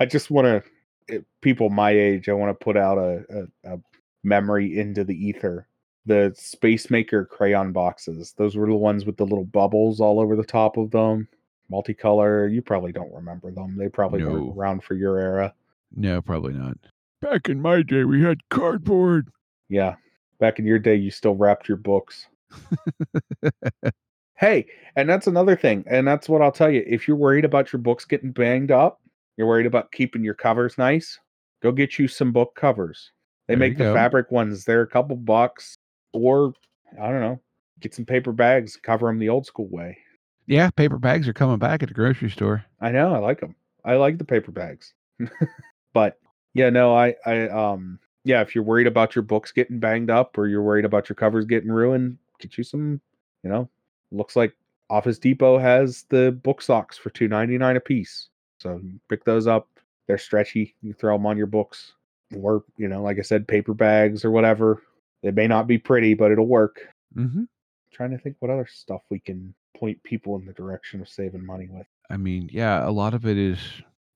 [0.00, 3.24] i just want to eh, people my age i want to put out a,
[3.64, 3.78] a, a
[4.22, 5.66] memory into the ether.
[6.06, 10.34] The space maker crayon boxes those were the ones with the little bubbles all over
[10.36, 11.28] the top of them.
[11.70, 13.76] Multicolor you probably don't remember them.
[13.78, 14.30] They probably No.
[14.30, 15.54] weren't around for your era.
[15.94, 16.76] No, probably not.
[17.20, 19.28] Back in my day, we had cardboard.
[19.68, 19.94] yeah.
[20.38, 22.26] Back in your day you still wrapped your books.
[24.36, 26.82] Hey and that's another thing and that's what i'll tell you.
[26.86, 29.00] If you're worried about your books getting banged up
[29.40, 31.18] you're worried about keeping your covers nice
[31.62, 33.12] go get you some book covers
[33.48, 33.94] They There make the go.
[33.94, 34.64] fabric ones.
[34.64, 35.76] They're a couple bucks,
[36.12, 36.54] or
[37.00, 37.40] I don't know,
[37.80, 39.98] get some paper bags, cover them the old school way.
[40.46, 42.64] Yeah, paper bags are coming back at the grocery store.
[42.80, 43.54] I know, I like them.
[43.84, 44.94] I like the paper bags.
[45.92, 46.18] but
[46.54, 50.36] yeah, no, I, I, um, yeah, if you're worried about your books getting banged up
[50.38, 53.00] or you're worried about your covers getting ruined, get you some,
[53.44, 53.68] you know,
[54.12, 54.54] looks like
[54.90, 58.29] Office Depot has the book socks for two ninety nine a piece.
[58.60, 59.68] So pick those up.
[60.06, 60.74] They're stretchy.
[60.82, 61.92] You throw them on your books,
[62.36, 64.82] or you know, like I said, paper bags or whatever.
[65.22, 66.80] They may not be pretty, but it'll work.
[67.16, 67.44] Mm-hmm.
[67.92, 71.44] trying to think what other stuff we can point people in the direction of saving
[71.44, 71.86] money with.
[72.08, 73.58] I mean, yeah, a lot of it is.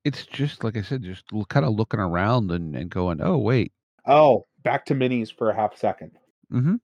[0.04, 3.72] It's just like I said, just kind of looking around and, and going, oh wait,
[4.06, 6.12] Oh, back to minis for a half second.
[6.52, 6.74] mm-hmm,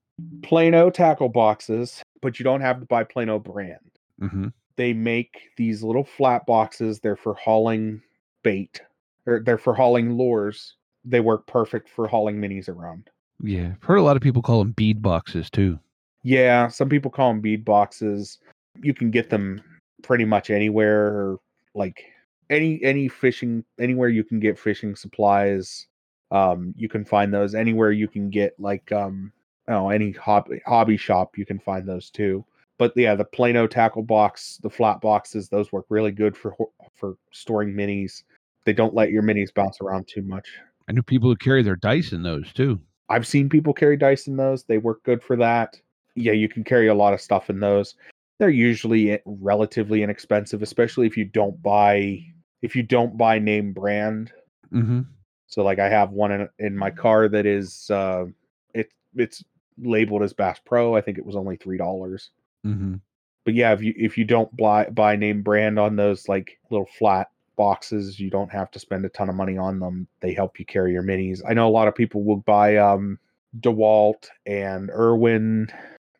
[0.41, 3.79] Plano tackle boxes, but you don't have to buy Plano brand.
[4.21, 6.99] mm-hmm, They make these little flat boxes.
[6.99, 8.01] They're for hauling
[8.43, 8.81] bait,
[9.25, 10.75] or they're for hauling lures.
[11.03, 13.09] They work perfect for hauling minis around.
[13.43, 13.71] yeah.
[13.75, 15.79] I've heard a lot of people call them bead boxes too.
[16.23, 18.37] Yeah, some people call them bead boxes.
[18.81, 19.61] You can get them
[20.03, 21.39] pretty much anywhere, or
[21.73, 22.03] like
[22.49, 25.87] any any fishing anywhere you can get fishing supplies.
[26.29, 29.33] Um, you can find those anywhere you can get like um,
[29.67, 32.45] oh, any hobby hobby shop you can find those too.
[32.81, 36.55] But yeah, the Plano tackle box, the flat boxes, those work really good for
[36.95, 38.23] for storing minis.
[38.65, 40.49] They don't let your minis bounce around too much.
[40.89, 42.81] I knew people who carry their dice in those too.
[43.07, 44.63] I've seen people carry dice in those.
[44.63, 45.79] They work good for that.
[46.15, 47.93] Yeah, you can carry a lot of stuff in those.
[48.39, 52.25] They're usually relatively inexpensive, especially if you don't buy
[52.63, 54.33] if you don't buy name brand.
[54.73, 55.01] Mm-hmm.
[55.45, 58.25] So like I have one in, in my car that is uh
[58.73, 59.43] it it's
[59.77, 60.95] labeled as Bass Pro.
[60.95, 62.31] I think it was only three dollars.
[62.65, 62.95] Mm-hmm.
[63.43, 66.89] But yeah, if you if you don't buy buy name brand on those like little
[66.97, 70.07] flat boxes, you don't have to spend a ton of money on them.
[70.19, 71.41] They help you carry your minis.
[71.47, 73.17] I know a lot of people will buy um
[73.59, 75.69] DeWalt and Irwin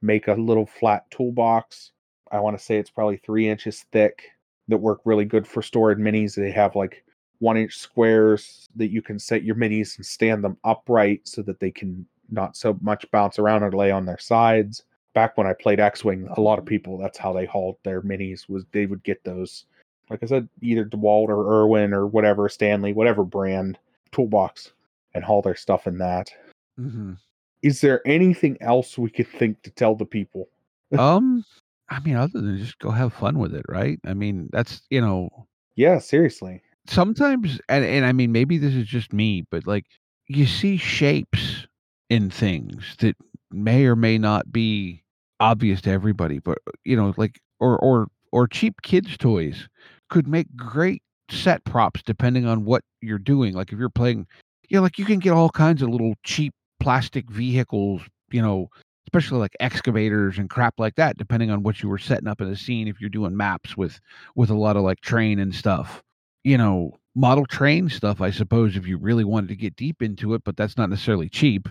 [0.02, 1.92] make a little flat toolbox.
[2.32, 4.24] I want to say it's probably three inches thick
[4.68, 6.36] that work really good for storing minis.
[6.36, 7.04] They have like
[7.39, 11.60] one inch squares that you can set your minis and stand them upright so that
[11.60, 14.84] they can not so much bounce around or lay on their sides.
[15.14, 18.01] Back when I played X Wing, a lot of people that's how they hauled their
[18.01, 19.66] minis was they would get those,
[20.09, 23.78] like I said, either DeWalt or Irwin or whatever Stanley, whatever brand
[24.12, 24.72] toolbox,
[25.14, 26.32] and haul their stuff in that.
[26.80, 27.14] Mm-hmm.
[27.62, 30.47] Is there anything else we could think to tell the people?
[30.97, 31.43] um,
[31.89, 33.99] I mean, other than just go have fun with it, right?
[34.05, 35.30] I mean, that's you know,
[35.76, 36.62] Yeah, seriously.
[36.88, 39.86] sometimes, and and I mean, maybe this is just me, but like
[40.28, 41.68] you see shapes
[42.09, 43.16] in things that
[43.51, 45.01] may or may not be
[45.42, 49.70] obvious to everybody, but uh, you know, like or or or cheap kids toys
[50.10, 53.54] could make great set props depending on what you're doing.
[53.56, 54.28] Like if you're playing,
[54.70, 58.70] you know, like you can get all kinds of little cheap plastic vehicles, you know,
[59.08, 62.50] especially like excavators and crap like that, depending on what you were setting up in
[62.50, 62.88] the scene.
[62.88, 64.00] If you're doing maps with
[64.36, 66.04] with a lot of like train and stuff,
[66.44, 68.22] you know, model train stuff.
[68.22, 71.30] I suppose if you really wanted to get deep into it, but that's not necessarily
[71.30, 71.68] cheap.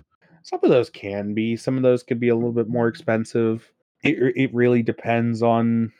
[0.50, 1.56] Some of those can be.
[1.56, 3.70] Some of those could be a little bit more expensive.
[4.02, 5.92] It it really depends on.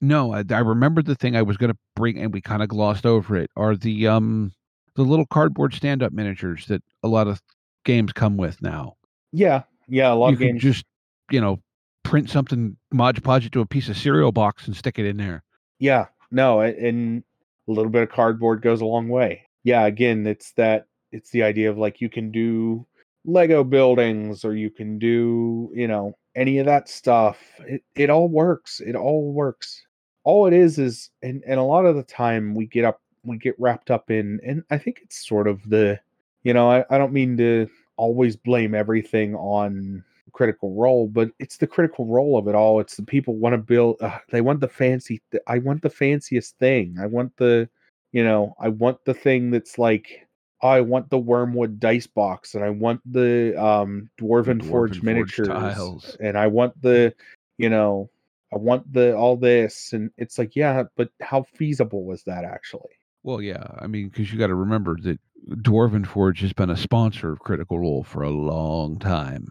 [0.00, 2.68] No, I, I remember the thing I was going to bring, and we kind of
[2.70, 3.50] glossed over it.
[3.54, 4.52] Are the um
[4.94, 7.42] the little cardboard stand up miniatures that a lot of
[7.84, 8.94] games come with now?
[9.30, 10.10] Yeah, yeah.
[10.10, 10.62] A lot you of can games.
[10.62, 10.84] just
[11.30, 11.60] you know
[12.02, 15.18] print something, mod podge it to a piece of cereal box, and stick it in
[15.18, 15.42] there.
[15.78, 17.22] Yeah, no, and
[17.68, 19.42] a little bit of cardboard goes a long way.
[19.64, 22.86] Yeah, again, it's that it's the idea of like you can do
[23.28, 27.38] Lego buildings or you can do, you know, any of that stuff.
[27.60, 28.80] It it all works.
[28.80, 29.84] It all works.
[30.24, 33.36] All it is is and and a lot of the time we get up we
[33.36, 36.00] get wrapped up in and I think it's sort of the
[36.42, 41.56] you know, I, I don't mean to always blame everything on critical role but it's
[41.56, 44.60] the critical role of it all it's the people want to build uh, they want
[44.60, 47.68] the fancy th- i want the fanciest thing i want the
[48.12, 50.27] you know i want the thing that's like
[50.62, 55.48] i want the Wyrmwood dice box and i want the um dwarven, Dwarven forged miniatures
[55.48, 56.16] tiles.
[56.20, 57.14] and i want the
[57.58, 58.10] you know
[58.52, 62.90] i want the all this and it's like yeah but how feasible was that actually
[63.24, 65.18] Well, yeah, I mean, because you got to remember that
[65.50, 69.48] Dwarven Forge has been a sponsor of Critical Role for a long time.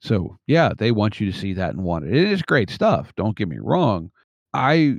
[0.00, 2.16] So yeah, they want you to see that and want it.
[2.16, 3.14] It is great stuff.
[3.14, 4.10] Don't get me wrong.
[4.54, 4.96] I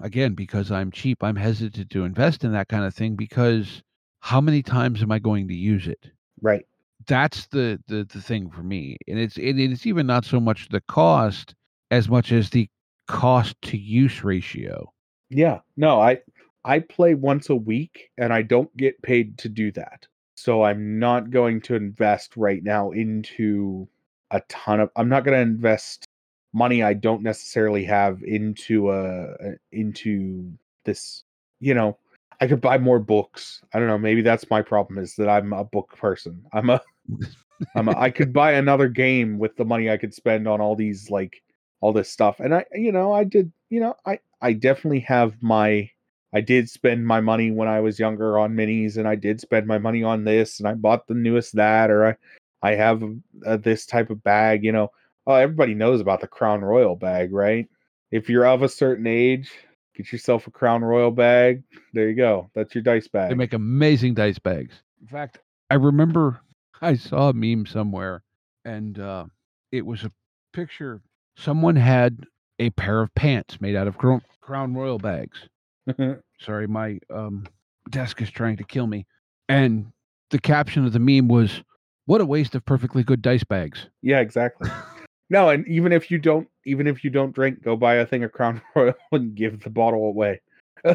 [0.00, 3.82] again because I'm cheap, I'm hesitant to invest in that kind of thing because
[4.20, 6.10] how many times am I going to use it?
[6.42, 6.66] right
[7.06, 10.68] That's the the, the thing for me, and it's it, it's even not so much
[10.70, 11.54] the cost
[11.90, 12.68] as much as the
[13.08, 14.92] cost to use ratio.
[15.30, 16.18] yeah no i
[16.64, 20.98] i play once a week and i don't get paid to do that So I'm
[20.98, 23.88] not going to invest right now into
[24.30, 26.04] a ton of I'm not going to invest
[26.52, 30.52] money I don't necessarily have into a into
[30.84, 31.24] this,
[31.60, 31.98] you know,
[32.40, 33.62] I could buy more books.
[33.72, 36.44] I don't know, maybe that's my problem is that I'm a book person.
[36.52, 36.80] I'm a
[37.74, 40.76] I'm a, I could buy another game with the money I could spend on all
[40.76, 41.42] these like
[41.80, 42.40] all this stuff.
[42.40, 45.90] And I you know, I did, you know, I I definitely have my
[46.36, 49.66] I did spend my money when I was younger on minis, and I did spend
[49.66, 52.16] my money on this, and I bought the newest that, or I,
[52.62, 53.02] I have
[53.46, 54.62] uh, this type of bag.
[54.62, 54.90] You know,
[55.26, 57.66] oh, everybody knows about the Crown Royal bag, right?
[58.10, 59.50] If you're of a certain age,
[59.96, 61.62] get yourself a Crown Royal bag.
[61.92, 62.50] There you go.
[62.54, 63.30] That's your dice bag.
[63.30, 64.82] They make amazing dice bags.
[65.00, 65.38] In fact,
[65.70, 66.40] I remember
[66.82, 68.22] I saw a meme somewhere,
[68.64, 69.26] and uh,
[69.72, 70.12] it was a
[70.52, 71.00] picture.
[71.36, 72.24] Someone had
[72.58, 75.48] a pair of pants made out of Crown, Crown Royal bags.
[76.40, 77.46] Sorry, my um,
[77.90, 79.06] desk is trying to kill me.
[79.48, 79.92] And
[80.30, 81.62] the caption of the meme was,
[82.06, 84.70] "What a waste of perfectly good dice bags." yeah, exactly.
[85.28, 88.22] No, and even if you don't, even if you don't drink, go buy a thing
[88.24, 90.40] of Crown Royal and give the bottle away.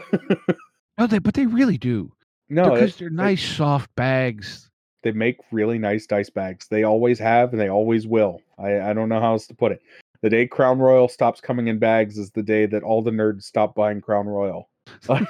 [0.97, 2.11] No, they but they really do
[2.49, 4.69] no, because they're they- nice, soft bags.
[5.03, 6.67] they make really nice dice bags.
[6.67, 8.41] They always have, and they always will.
[8.59, 9.81] I, I don't know how else to put it.
[10.21, 13.43] The day Crown Royal stops coming in bags is the day that all the nerds
[13.43, 14.69] stop buying Crown Royal.
[15.09, 15.27] and,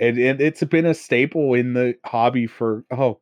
[0.00, 3.18] and it's been a staple in the hobby for oh,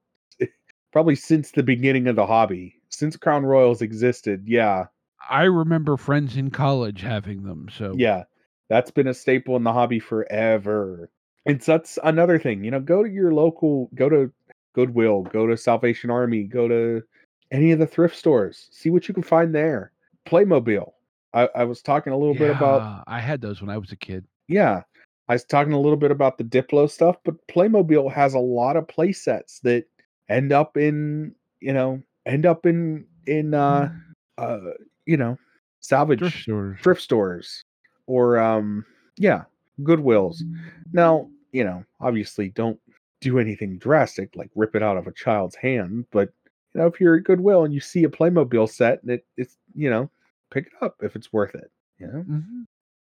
[0.93, 2.76] probably since the beginning of the hobby.
[2.89, 4.87] Since Crown Royals existed, yeah,
[5.28, 7.68] I remember friends in college having them.
[7.76, 8.24] So yeah,
[8.68, 11.11] that's been a staple in the hobby forever.
[11.45, 12.64] And so that's another thing.
[12.64, 14.32] You know, go to your local, go to
[14.72, 17.03] Goodwill, go to Salvation Army, go to
[17.51, 18.68] any of the thrift stores.
[18.72, 19.93] See what you can find there.
[20.26, 20.93] Playmobil.
[21.32, 23.97] I, I was talking a little bit about I had those when I was a
[23.97, 24.24] kid.
[24.49, 24.82] yeah.
[25.28, 28.76] I was talking a little bit about the Duplo stuff, but Playmobil has a lot
[28.76, 29.84] of play sets that
[30.28, 33.89] end up in, you know, end up in in uh
[34.39, 34.59] uh
[35.07, 35.39] you know,
[35.81, 36.79] salvage Thrift stores.
[36.83, 37.64] thrift stores
[38.07, 38.85] or um
[39.18, 39.45] yeah
[39.83, 40.43] goodwills
[40.93, 42.79] now you know obviously don't
[43.20, 46.29] do anything drastic like rip it out of a child's hand but
[46.74, 49.57] you know if you're at goodwill and you see a playmobil set and it, it's
[49.74, 50.11] you know
[50.51, 52.66] pick it up if it's worth it you know Mhm.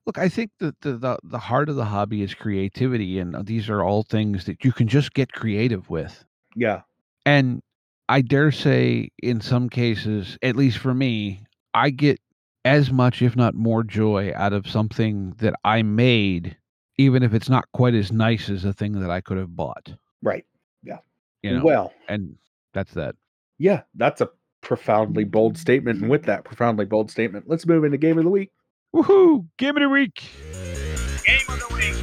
[0.06, 3.42] Look, I think that the, the the heart of the hobby is creativity, and uh,
[3.42, 6.24] these are all things that you can just get creative with.
[6.56, 6.80] yeah
[7.26, 7.60] And
[8.08, 11.42] I dare say, in some cases, at least for me,
[11.74, 12.18] I get
[12.64, 16.56] as much, if not more, joy out of something that I made,
[16.96, 19.92] even if it's not quite as nice as a thing that I could have bought.
[20.22, 20.44] right
[20.82, 20.98] Yeah.
[21.42, 22.36] You know, well and
[22.74, 23.14] that's that.
[23.58, 24.28] yeah that's a
[24.60, 28.30] profoundly bold statement and with that profoundly bold statement let's move into game of the
[28.30, 28.50] week
[28.94, 29.46] Woohoo!
[29.58, 30.22] Game of the week.
[31.24, 31.94] Game of the week.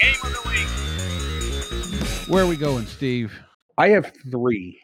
[0.00, 2.28] Game of the week.
[2.28, 3.32] Where are we going, Steve?
[3.78, 4.78] i have three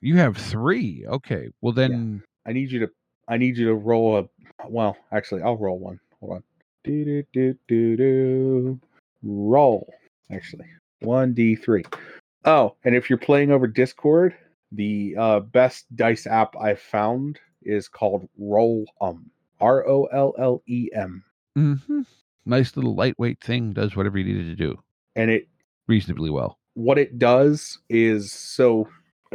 [0.00, 1.04] You have three.
[1.08, 1.48] Okay.
[1.60, 2.90] Well, then I need you to
[3.28, 4.28] I need you to roll a
[4.68, 5.98] well, actually I'll roll one.
[6.20, 6.42] Hold on.
[6.84, 8.80] Do do do do do
[9.22, 9.92] roll.
[10.30, 10.66] Actually.
[11.00, 11.84] One D three.
[12.44, 14.34] Oh, and if you're playing over Discord,
[14.72, 19.30] the uh, best dice app I've found is called Roll Um.
[19.60, 21.24] R O L L E M.
[21.58, 22.02] Mm-hmm.
[22.44, 24.78] nice little lightweight thing does whatever you needed to do
[25.16, 25.48] And it
[25.88, 26.58] reasonably well.
[26.74, 28.86] what it does is so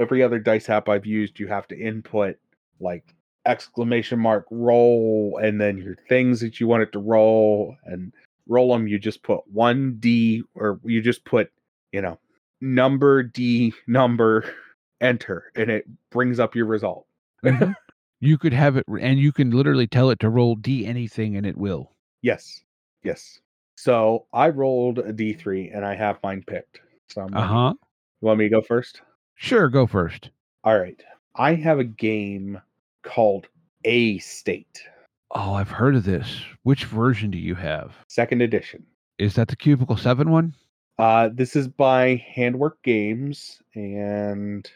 [0.02, 2.38] every other dice app I've used, you have to input
[2.80, 3.14] like
[3.46, 8.12] exclamation mark roll and then your things that you want it to roll and
[8.48, 8.88] roll them.
[8.88, 11.52] You just put one D or you just put,
[11.92, 12.20] you know,
[12.62, 14.54] number D number
[15.02, 17.06] enter and it brings up your result.
[17.44, 17.74] Mhm.
[18.20, 21.46] you could have it, and you can literally tell it to roll D anything, and
[21.46, 21.92] it will.
[22.22, 22.64] Yes.
[23.04, 23.40] Yes.
[23.78, 26.82] So I rolled a D3 and I have mine picked.
[27.10, 27.54] So I'm Uh ready.
[27.54, 27.74] huh.
[28.22, 29.02] you want me to go first?
[29.42, 30.30] Sure, go first.
[30.64, 31.02] All right.
[31.36, 32.62] I have a game
[33.04, 33.48] called
[33.86, 34.84] A State,
[35.32, 36.44] Oh, I've heard of this.
[36.62, 37.96] Which version do you have?
[38.08, 38.86] second edition.
[39.18, 40.54] Is that the Cubicle Seven one?
[41.00, 44.70] Uh, this is by Handiwork Games, and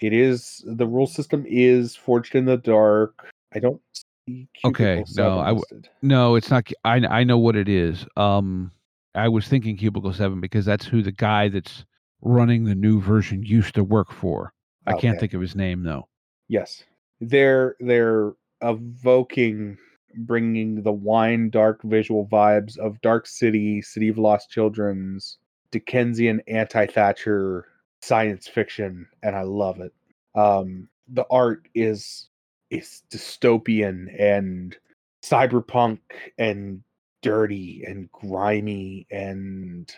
[0.00, 3.28] it is the rule system is Forged in the Dark.
[3.54, 3.80] I don't
[4.26, 4.48] see.
[4.64, 5.82] Okay, Cubicle no, 7 I w-.
[6.02, 6.68] No, it's not.
[6.84, 8.04] I I know what it is.
[8.16, 8.72] Um,
[9.14, 11.84] I was thinking Cubicle Seven because that's who the guy that's
[12.22, 14.52] running the new version used to work for.
[14.86, 16.08] I can't think of his name though.
[16.48, 16.84] Yes,
[17.20, 19.78] they're they're evoking,
[20.18, 25.38] bringing the wine dark visual vibes of Dark City, City of Lost Children's,
[25.72, 27.66] Dickensian anti-Thatcher
[28.00, 29.92] science fiction, and I love it.
[30.34, 32.28] Um, the art is
[32.70, 34.76] is dystopian and
[35.22, 35.98] cyberpunk
[36.38, 36.82] and
[37.22, 39.92] dirty and grimy and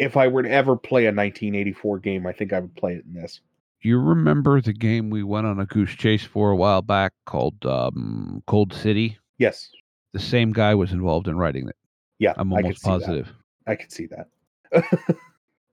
[0.00, 3.04] if I were to ever play a 1984 game, I think I would play it
[3.04, 3.40] in this.
[3.82, 7.64] You remember the game we went on a goose chase for a while back called
[7.66, 9.18] um, Cold City?
[9.38, 9.70] Yes.
[10.14, 11.76] The same guy was involved in writing it.
[12.18, 12.88] Yeah, I'm I almost that.
[12.88, 13.32] positive.
[13.66, 14.28] I could see that.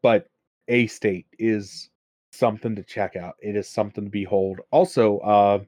[0.04, 0.28] but
[0.68, 1.90] A State is
[2.32, 3.36] something to check out.
[3.42, 4.60] It is something to behold.
[4.72, 5.60] Also, uh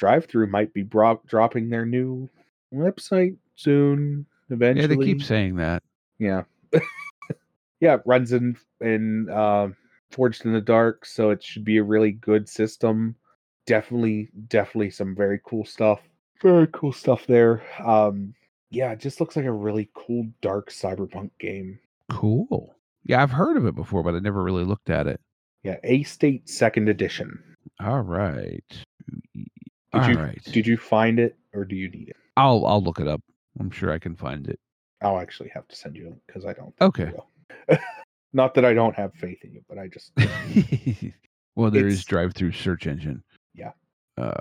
[0.00, 2.28] DriveThru might be bro- dropping their new
[2.72, 4.26] website soon.
[4.50, 5.82] Eventually, Yeah, they keep saying that.
[6.18, 6.42] Yeah.
[7.80, 9.68] yeah, it runs in in uh,
[10.10, 13.14] Forged in the Dark, so it should be a really good system.
[13.66, 16.00] Definitely, definitely some very cool stuff.
[16.40, 17.62] Very cool stuff there.
[17.84, 18.34] Um,
[18.70, 21.78] yeah, it just looks like a really cool dark cyberpunk game.
[22.10, 22.74] Cool.
[23.04, 25.20] Yeah, I've heard of it before, but I never really looked at it.
[25.62, 27.42] Yeah, A State Second Edition.
[27.80, 28.64] All right.
[29.36, 30.42] Did All you right.
[30.44, 32.16] did you find it or do you need it?
[32.36, 33.22] I'll I'll look it up.
[33.58, 34.60] I'm sure I can find it.
[35.02, 36.74] I'll actually have to send you because I don't.
[36.76, 37.12] think Okay.
[38.32, 40.12] Not that I don't have faith in you, but I just
[41.56, 43.22] well, there is It's- DriveThru search engine.
[43.54, 43.72] Yeah.
[44.16, 44.32] Uh,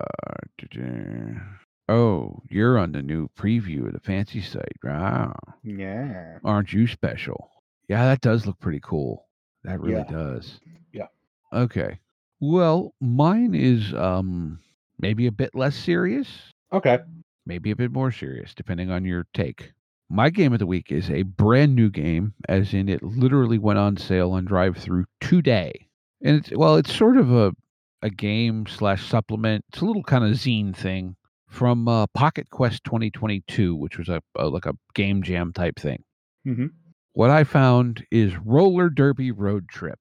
[1.90, 4.76] oh, you're on the new preview of the fancy site.
[4.84, 5.36] Wow.
[5.64, 6.40] yeah.
[6.44, 7.50] Aren't you special?
[7.88, 9.26] Yeah, that does look pretty cool.
[9.64, 10.12] That really Yeah.
[10.12, 10.60] does.
[10.94, 11.08] Yeah.
[11.54, 12.00] Okay.
[12.40, 14.60] Well, mine is um
[15.00, 16.28] maybe a bit less serious,
[16.74, 17.00] Okay.
[17.46, 19.72] maybe a bit more serious, depending on your take.
[20.10, 23.80] My game of the week is a brand new game, as in it literally went
[23.80, 25.88] on sale on DriveThru today.
[26.24, 27.54] And it's well, it's sort of a
[28.02, 29.66] a game slash supplement.
[29.70, 31.16] It's a little kind of zine thing
[31.50, 36.04] from uh, Pocket Quest 2022, which was a, a like a game jam type thing.
[36.46, 36.68] hmm
[37.14, 40.00] What I found is Roller Derby Road Trip.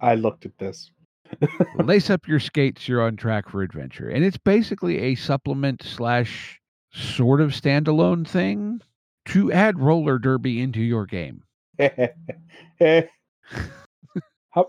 [0.00, 0.90] I looked at this.
[1.84, 4.08] Lace up your skates, you're on track for adventure.
[4.08, 6.60] And it's basically a supplement slash
[6.92, 8.80] sort of standalone thing
[9.28, 11.42] to add roller derby into your game.
[11.78, 11.88] how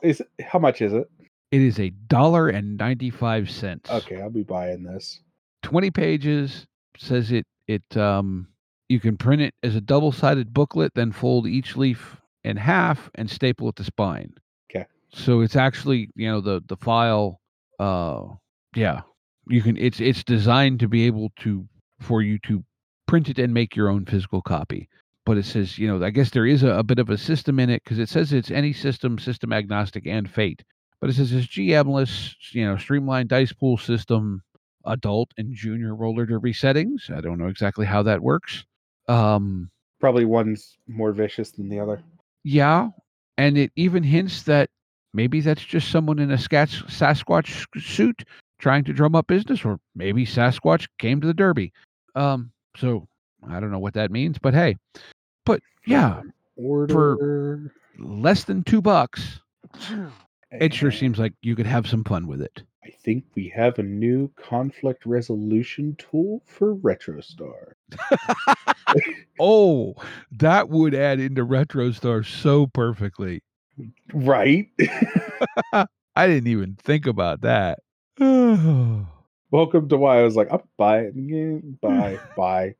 [0.03, 1.09] is it, how much is it?
[1.51, 3.89] It is a dollar and ninety five cents.
[3.89, 5.21] Okay, I'll be buying this.
[5.63, 8.47] 20 pages says it it um
[8.87, 13.29] you can print it as a double-sided booklet then fold each leaf in half and
[13.29, 14.33] staple at the spine
[14.69, 14.85] 'Kay.
[15.09, 17.41] so it's actually you know the the file
[17.79, 18.23] uh
[18.75, 19.01] yeah
[19.47, 21.67] you can it's it's designed to be able to
[21.99, 22.63] for you to
[23.09, 24.87] print it and make your own physical copy
[25.25, 27.59] but it says you know i guess there is a, a bit of a system
[27.59, 30.63] in it because it says it's any system system agnostic and fate
[31.01, 34.41] but it says it's gmless you know streamlined dice pool system
[34.85, 37.09] adult and junior roller derby settings.
[37.13, 38.65] I don't know exactly how that works.
[39.07, 42.01] Um, Probably one's more vicious than the other.
[42.43, 42.89] yeah,
[43.37, 44.69] and it even hints that
[45.13, 48.23] maybe that's just someone in a Sasquatch suit
[48.59, 51.73] trying to drum up business, or maybe Sasquatch came to the Derby.
[52.15, 53.07] Um, so
[53.47, 54.77] I don't know what that means, but hey,
[55.45, 56.21] but yeah,
[56.55, 57.73] Order.
[57.97, 59.39] less than two bucks.
[60.51, 62.63] It sure seems like you could have some fun with it.
[62.83, 67.73] I think we have a new conflict resolution tool for RetroStar.
[69.39, 69.93] Oh,
[70.31, 73.43] that would add into RetroStar so perfectly.
[74.11, 74.69] Right?
[76.15, 77.79] I didn't even think about that.
[79.51, 81.77] Welcome to why I was like, I'll buy it again.
[81.81, 82.75] Buy, buy.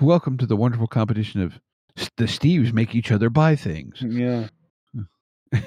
[0.00, 1.60] Welcome to the wonderful competition of
[2.16, 4.02] the Steves make each other buy things.
[4.02, 4.48] Yeah.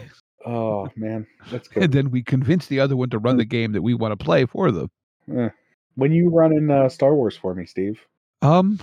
[0.46, 1.84] oh man, that's good.
[1.84, 4.22] And then we convince the other one to run the game that we want to
[4.22, 4.92] play for them.
[5.34, 5.50] Eh.
[5.96, 8.02] When you running uh, Star Wars for me, Steve?
[8.42, 8.80] Um,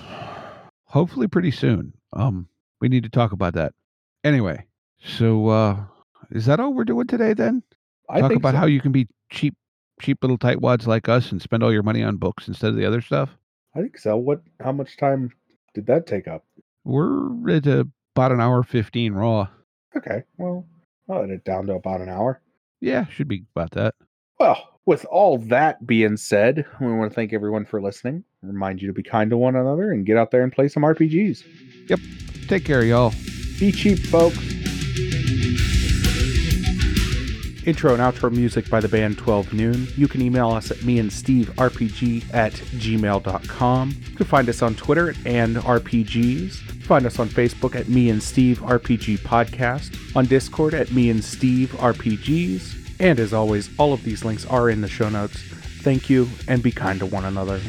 [0.84, 1.92] hopefully pretty soon.
[2.14, 2.48] Um,
[2.80, 3.74] we need to talk about that.
[4.24, 4.64] Anyway,
[5.04, 5.84] so uh,
[6.30, 7.34] is that all we're doing today?
[7.34, 7.62] Then
[8.08, 8.58] I talk think about so.
[8.58, 9.54] how you can be cheap,
[10.00, 12.86] cheap little tightwads like us and spend all your money on books instead of the
[12.86, 13.30] other stuff.
[13.74, 14.16] I think so.
[14.16, 14.42] What?
[14.60, 15.32] How much time
[15.74, 16.44] did that take up?
[16.84, 19.48] We're at about an hour fifteen raw.
[19.96, 20.66] Okay, well,
[21.08, 22.40] I'll let it down to about an hour.
[22.80, 23.94] Yeah, should be about that.
[24.38, 28.24] Well, with all that being said, we want to thank everyone for listening.
[28.42, 30.82] Remind you to be kind to one another and get out there and play some
[30.82, 31.44] RPGs.
[31.88, 32.00] Yep.
[32.48, 33.12] Take care, y'all.
[33.58, 34.38] Be cheap, folks.
[37.70, 39.86] Intro and outro music by the band 12 Noon.
[39.96, 43.90] You can email us at me and Steve RPG at gmail.com.
[44.10, 46.54] You can find us on Twitter at and RPGs.
[46.82, 51.22] Find us on Facebook at Me and Steve RPG Podcast, on Discord at Me and
[51.22, 52.96] Steve RPGs.
[52.98, 55.38] And as always, all of these links are in the show notes.
[55.38, 57.60] Thank you and be kind to one another.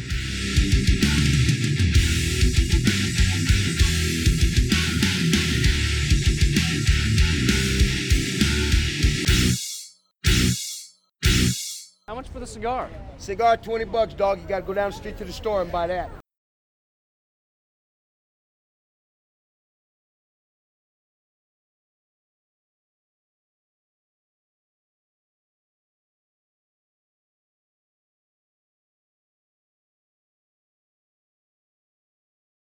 [12.62, 12.90] cigar?
[13.18, 14.40] Cigar, 20 bucks, dog.
[14.40, 16.12] You got to go down the street to the store and buy that.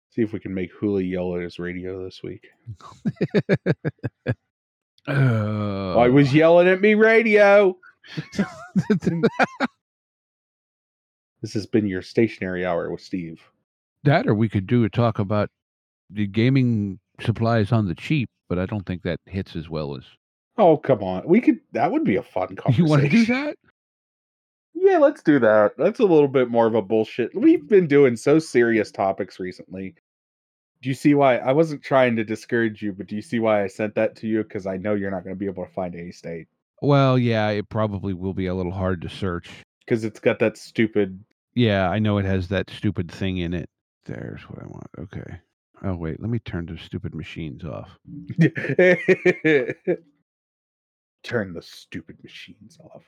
[0.09, 2.45] See if we can make Hula yell at his radio this week.
[5.09, 7.77] Oh, uh, I was yelling at me radio.
[11.47, 13.41] This has been your stationary hour with Steve.
[14.03, 15.49] that, or we could do a talk about
[16.09, 20.03] the gaming supplies on the cheap, but I don't think that hits as well as
[20.57, 21.25] Oh, come on.
[21.25, 22.83] We could that would be a fun conversation.
[22.83, 23.55] you want to do that.
[24.73, 25.71] Yeah, let's do that.
[25.77, 27.33] That's a little bit more of a bullshit.
[27.33, 29.95] We've been doing so serious topics recently.
[30.81, 33.63] Do you see why I wasn't trying to discourage you, but do you see why
[33.63, 34.43] I sent that to you?
[34.43, 36.47] Because I know you're not going to be able to find any State
[36.81, 39.49] Well, yeah, it probably will be a little hard to search.
[39.85, 41.23] because it's got that stupid.
[41.57, 43.67] Yeah, I know it has that stupid thing in it.
[44.05, 44.89] There's what I want.
[44.99, 45.39] Okay.
[45.83, 47.97] Oh wait, let me turn the stupid machines off.
[51.23, 53.03] Turn the stupid machines off.